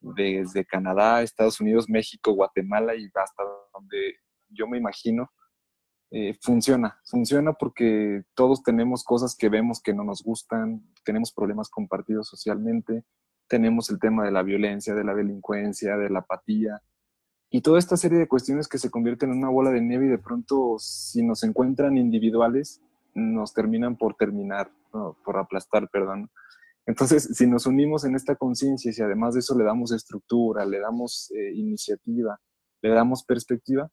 [0.00, 4.16] desde Canadá, Estados Unidos, México, Guatemala y hasta donde
[4.48, 5.30] yo me imagino
[6.12, 6.98] eh, funciona.
[7.04, 13.04] Funciona porque todos tenemos cosas que vemos que no nos gustan, tenemos problemas compartidos socialmente,
[13.48, 16.82] tenemos el tema de la violencia, de la delincuencia, de la apatía
[17.50, 20.08] y toda esta serie de cuestiones que se convierten en una bola de nieve y
[20.08, 22.80] de pronto si nos encuentran individuales
[23.14, 26.30] nos terminan por terminar, por aplastar, perdón.
[26.86, 30.64] Entonces, si nos unimos en esta conciencia y si además de eso le damos estructura,
[30.64, 32.40] le damos eh, iniciativa,
[32.82, 33.90] le damos perspectiva,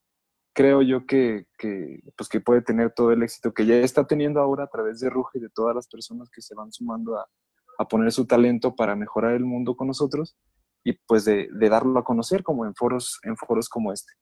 [0.54, 1.46] creo yo que,
[2.16, 5.10] pues que puede tener todo el éxito que ya está teniendo ahora a través de
[5.10, 7.28] Ruge y de todas las personas que se van sumando a,
[7.88, 10.36] poner su talento para mejorar el mundo con nosotros
[10.88, 14.14] y pues de, darlo a conocer como en foros, en foros como este.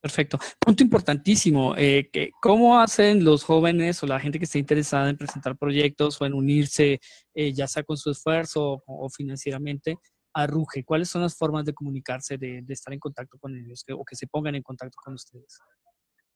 [0.00, 0.38] Perfecto.
[0.58, 1.76] Punto importantísimo.
[1.76, 6.20] Eh, que, ¿Cómo hacen los jóvenes o la gente que esté interesada en presentar proyectos
[6.20, 7.00] o en unirse,
[7.34, 9.96] eh, ya sea con su esfuerzo o, financieramente,
[10.34, 10.82] a Ruge?
[10.84, 14.26] ¿Cuáles son las formas de comunicarse, de, estar en contacto con ellos o que se
[14.26, 15.58] pongan en contacto con ustedes?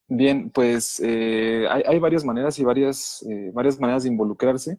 [0.07, 4.79] Bien, pues eh, hay, varias maneras y varias, varias maneras de involucrarse.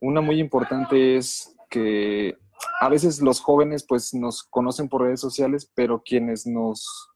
[0.00, 2.36] Una muy importante es que
[2.80, 7.08] a veces los jóvenes pues nos conocen por redes sociales, pero quienes nos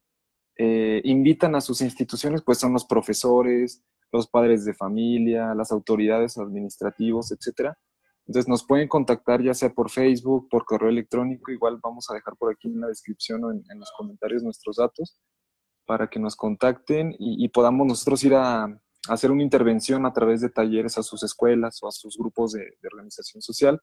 [0.56, 3.82] eh, invitan a sus instituciones pues son los profesores,
[4.12, 7.78] los padres de familia, las autoridades administrativos, etcétera.
[8.26, 12.36] Entonces nos pueden contactar ya sea por Facebook, por correo electrónico, igual vamos a dejar
[12.36, 15.16] por aquí en la descripción o en los comentarios nuestros datos
[15.86, 18.66] para que nos contacten y, podamos nosotros ir a,
[19.08, 22.76] hacer una intervención a través de talleres a sus escuelas o a sus grupos de,
[22.92, 23.80] organización social.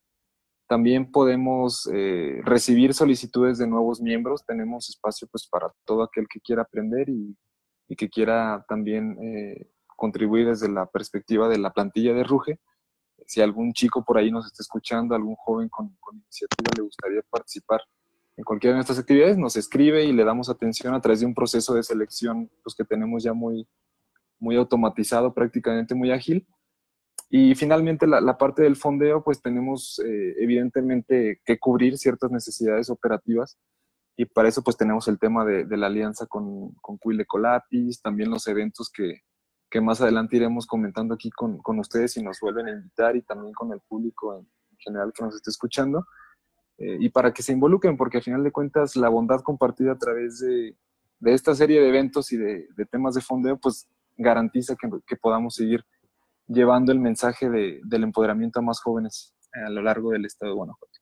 [0.68, 4.46] También podemos eh, recibir solicitudes de nuevos miembros.
[4.46, 7.38] Tenemos espacio pues, para todo aquel que quiera aprender y,
[7.96, 12.60] que quiera también eh, contribuir desde la perspectiva de la plantilla de Ruge.
[13.28, 17.22] Si algún chico por ahí nos está escuchando, algún joven con, con iniciativa le gustaría
[17.30, 17.82] participar
[18.36, 21.36] en cualquiera de nuestras actividades, nos escribe y le damos atención a través de un
[21.36, 23.68] proceso de selección pues, que tenemos ya muy,
[24.40, 26.48] muy automatizado, prácticamente muy ágil.
[27.36, 33.58] Y finalmente la, parte del fondeo, pues tenemos eh, evidentemente que cubrir ciertas necesidades operativas
[34.16, 38.30] y para eso pues tenemos el tema de, la alianza con, con Cuile Colatis, también
[38.30, 39.22] los eventos que,
[39.72, 43.24] que, más adelante iremos comentando aquí con, con, ustedes y nos vuelven a invitar y
[43.24, 46.06] también con el público en general que nos esté escuchando.
[46.78, 49.98] Eh, y para que se involucren, porque al final de cuentas la bondad compartida a
[49.98, 50.78] través de,
[51.18, 55.16] de esta serie de eventos y de, de, temas de fondeo, pues garantiza que, que
[55.16, 55.84] podamos seguir
[56.48, 60.56] llevando el mensaje de, del empoderamiento a más jóvenes a lo largo del estado de
[60.56, 61.00] Guanajuato.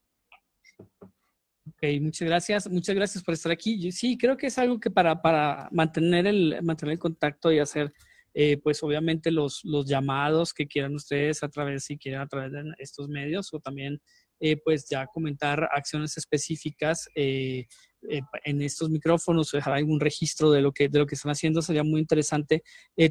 [1.68, 2.70] Ok, muchas gracias.
[2.70, 3.80] Muchas gracias por estar aquí.
[3.80, 7.60] Yo, sí, creo que es algo que para, para mantener, el, mantener el contacto y
[7.60, 7.94] hacer,
[8.34, 12.52] eh, pues obviamente los, los llamados que quieran ustedes a través, si quieren a través
[12.52, 14.00] de estos medios o también
[14.40, 17.68] eh, pues ya comentar acciones específicas eh,
[18.10, 21.32] eh, en estos micrófonos o dejar algún registro de lo que, de lo que están
[21.32, 21.62] haciendo.
[21.62, 22.64] Sería muy interesante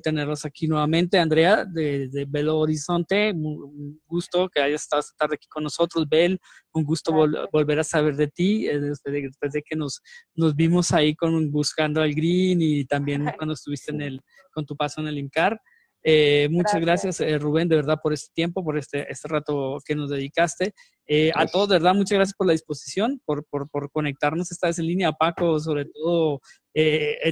[0.02, 1.18] tenerlos aquí nuevamente.
[1.18, 6.08] Andrea, de, Belo Horizonte, un gusto que hayas estado esta tarde aquí con nosotros.
[6.08, 6.38] Bel,
[6.72, 7.12] un gusto
[7.52, 10.00] volver a saber de ti después de, después de, que nos,
[10.34, 14.20] nos vimos ahí con Buscando al Green y también cuando estuviste en el,
[14.52, 15.60] con tu paso en el INCAR.
[16.02, 19.94] Eh, muchas gracias, eh, Rubén, de verdad, por este tiempo, por este, este rato que
[19.94, 20.72] nos dedicaste.
[21.06, 24.68] Eh, a todos, de verdad, muchas gracias por la disposición, por, por, por conectarnos esta
[24.68, 26.40] vez en línea, Paco, sobre todo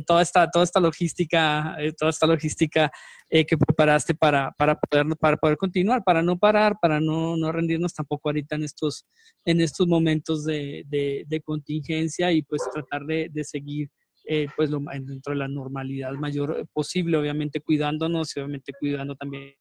[0.06, 2.90] toda, esta, toda esta logística, toda esta logística
[3.30, 7.94] que preparaste para, para, poder, para poder continuar, para no parar, para no, no rendirnos
[7.94, 9.06] tampoco ahorita en estos,
[9.44, 13.90] en estos momentos de, de, de contingencia y pues tratar de, de seguir
[14.30, 19.54] eh, pues lo, dentro de la normalidad mayor posible, obviamente cuidándonos y obviamente cuidando también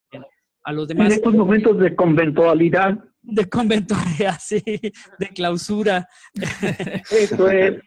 [0.65, 1.07] a los demás.
[1.07, 2.99] En estos momentos de conventualidad.
[3.21, 6.05] De conventualidad, sí, de clausura.
[7.11, 7.81] Eso es.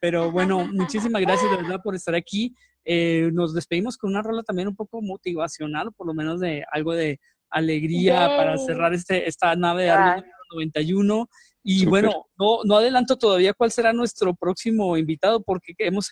[0.00, 2.54] Pero bueno, muchísimas gracias de verdad por estar aquí.
[2.86, 6.94] Eh, nos despedimos con una rola también un poco motivacional, por lo menos de algo
[6.94, 7.20] de
[7.50, 10.24] alegría para cerrar este, esta nave de Árbol
[10.54, 11.28] 91.
[11.62, 16.10] Y bueno, no, no adelanto todavía cuál será nuestro próximo invitado porque hemos,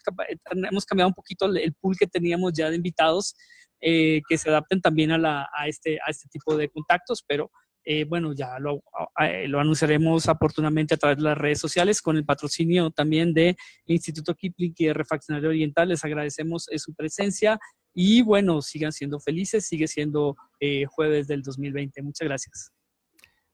[0.71, 3.35] hemos cambiado un poquito el pool que teníamos ya de invitados
[3.81, 7.51] eh, que se adapten también a, la, a, este, a este tipo de contactos, pero
[7.91, 8.83] eh, bueno, ya lo,
[9.19, 13.57] eh, lo, anunciaremos oportunamente a través de las redes sociales con el patrocinio también de
[13.87, 15.89] Instituto Kipling y de Refaccionario Oriental.
[15.89, 17.59] Les agradecemos su presencia
[17.95, 22.03] Y bueno, sigan siendo felices, sigue siendo eh, jueves del 2020.
[22.03, 22.73] Muchas gracias.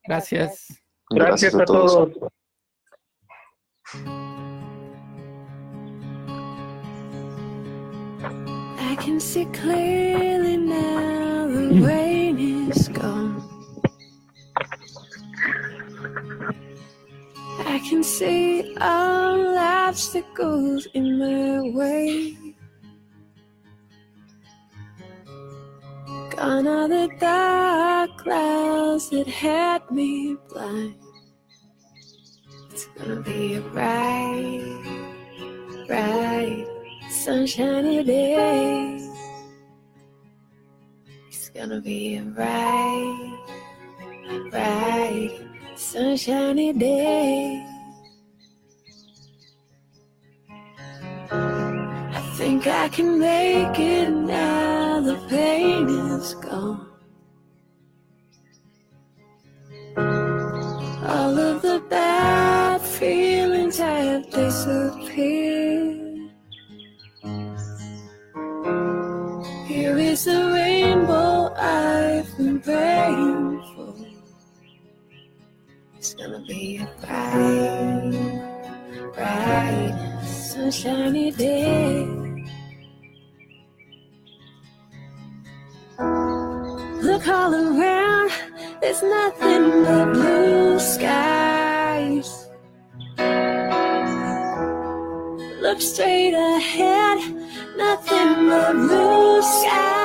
[0.03, 0.84] Gracias.
[1.11, 2.09] Gracias, a todos.
[8.79, 13.43] I can see clearly now the rain is gone.
[17.67, 22.44] I can see all obstacles in my way.
[26.55, 30.95] Are the dark clouds that had me blind.
[32.71, 34.63] It's gonna be a bright,
[35.89, 36.65] bright,
[37.11, 39.05] sunshiny day.
[41.27, 43.39] It's gonna be a bright,
[44.53, 45.33] bright,
[45.75, 47.67] sunshiny day.
[51.33, 54.74] I think I can make it now.
[55.05, 56.87] The pain is gone.
[61.07, 66.31] All of the bad feelings have disappeared.
[69.67, 73.95] Here is the rainbow I've been praying for.
[75.99, 82.24] It's gonna be a bright, bright, sunshiny day.
[87.29, 88.31] All around,
[88.81, 92.49] there's nothing but blue skies.
[95.61, 97.18] Look straight ahead,
[97.77, 100.04] nothing but blue skies.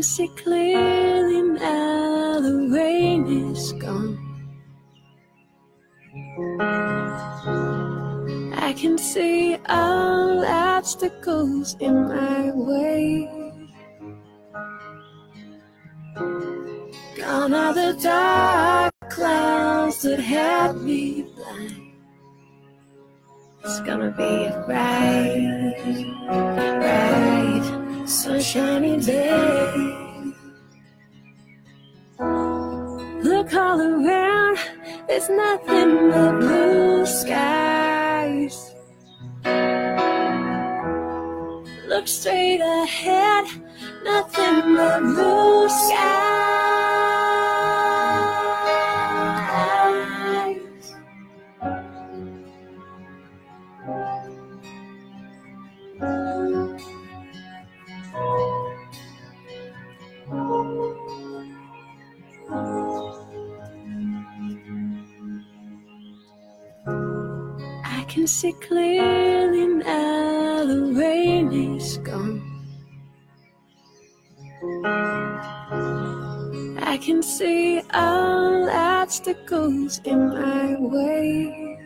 [0.00, 4.16] Can see clearly now the rain is gone.
[8.56, 13.28] I can see all obstacles in my way.
[17.18, 21.92] Gone are the dark clouds that had me blind.
[23.64, 25.76] It's gonna be a bright,
[26.80, 27.39] bright,
[28.10, 30.34] sunshiny day.
[33.22, 34.58] Look all around,
[35.06, 38.74] there's nothing but blue skies.
[41.86, 43.44] Look straight ahead,
[44.02, 46.29] nothing but blue skies.
[68.20, 72.42] Can see clearly now the rain is gone.
[76.82, 81.78] I can see all obstacles in my way.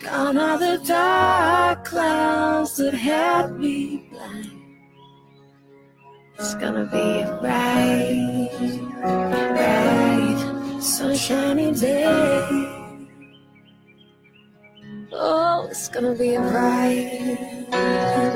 [0.00, 4.52] Gone are the dark clouds that had me blind.
[6.38, 8.48] It's gonna be a bright,
[9.52, 12.69] bright, sunshiny day.
[15.22, 17.68] Oh, it's gonna be a bright,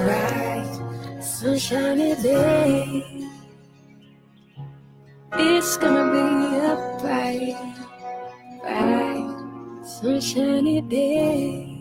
[0.05, 3.27] bright, sunshiny day.
[5.33, 7.57] It's gonna be a bright,
[8.61, 11.74] bright, sunshiny day.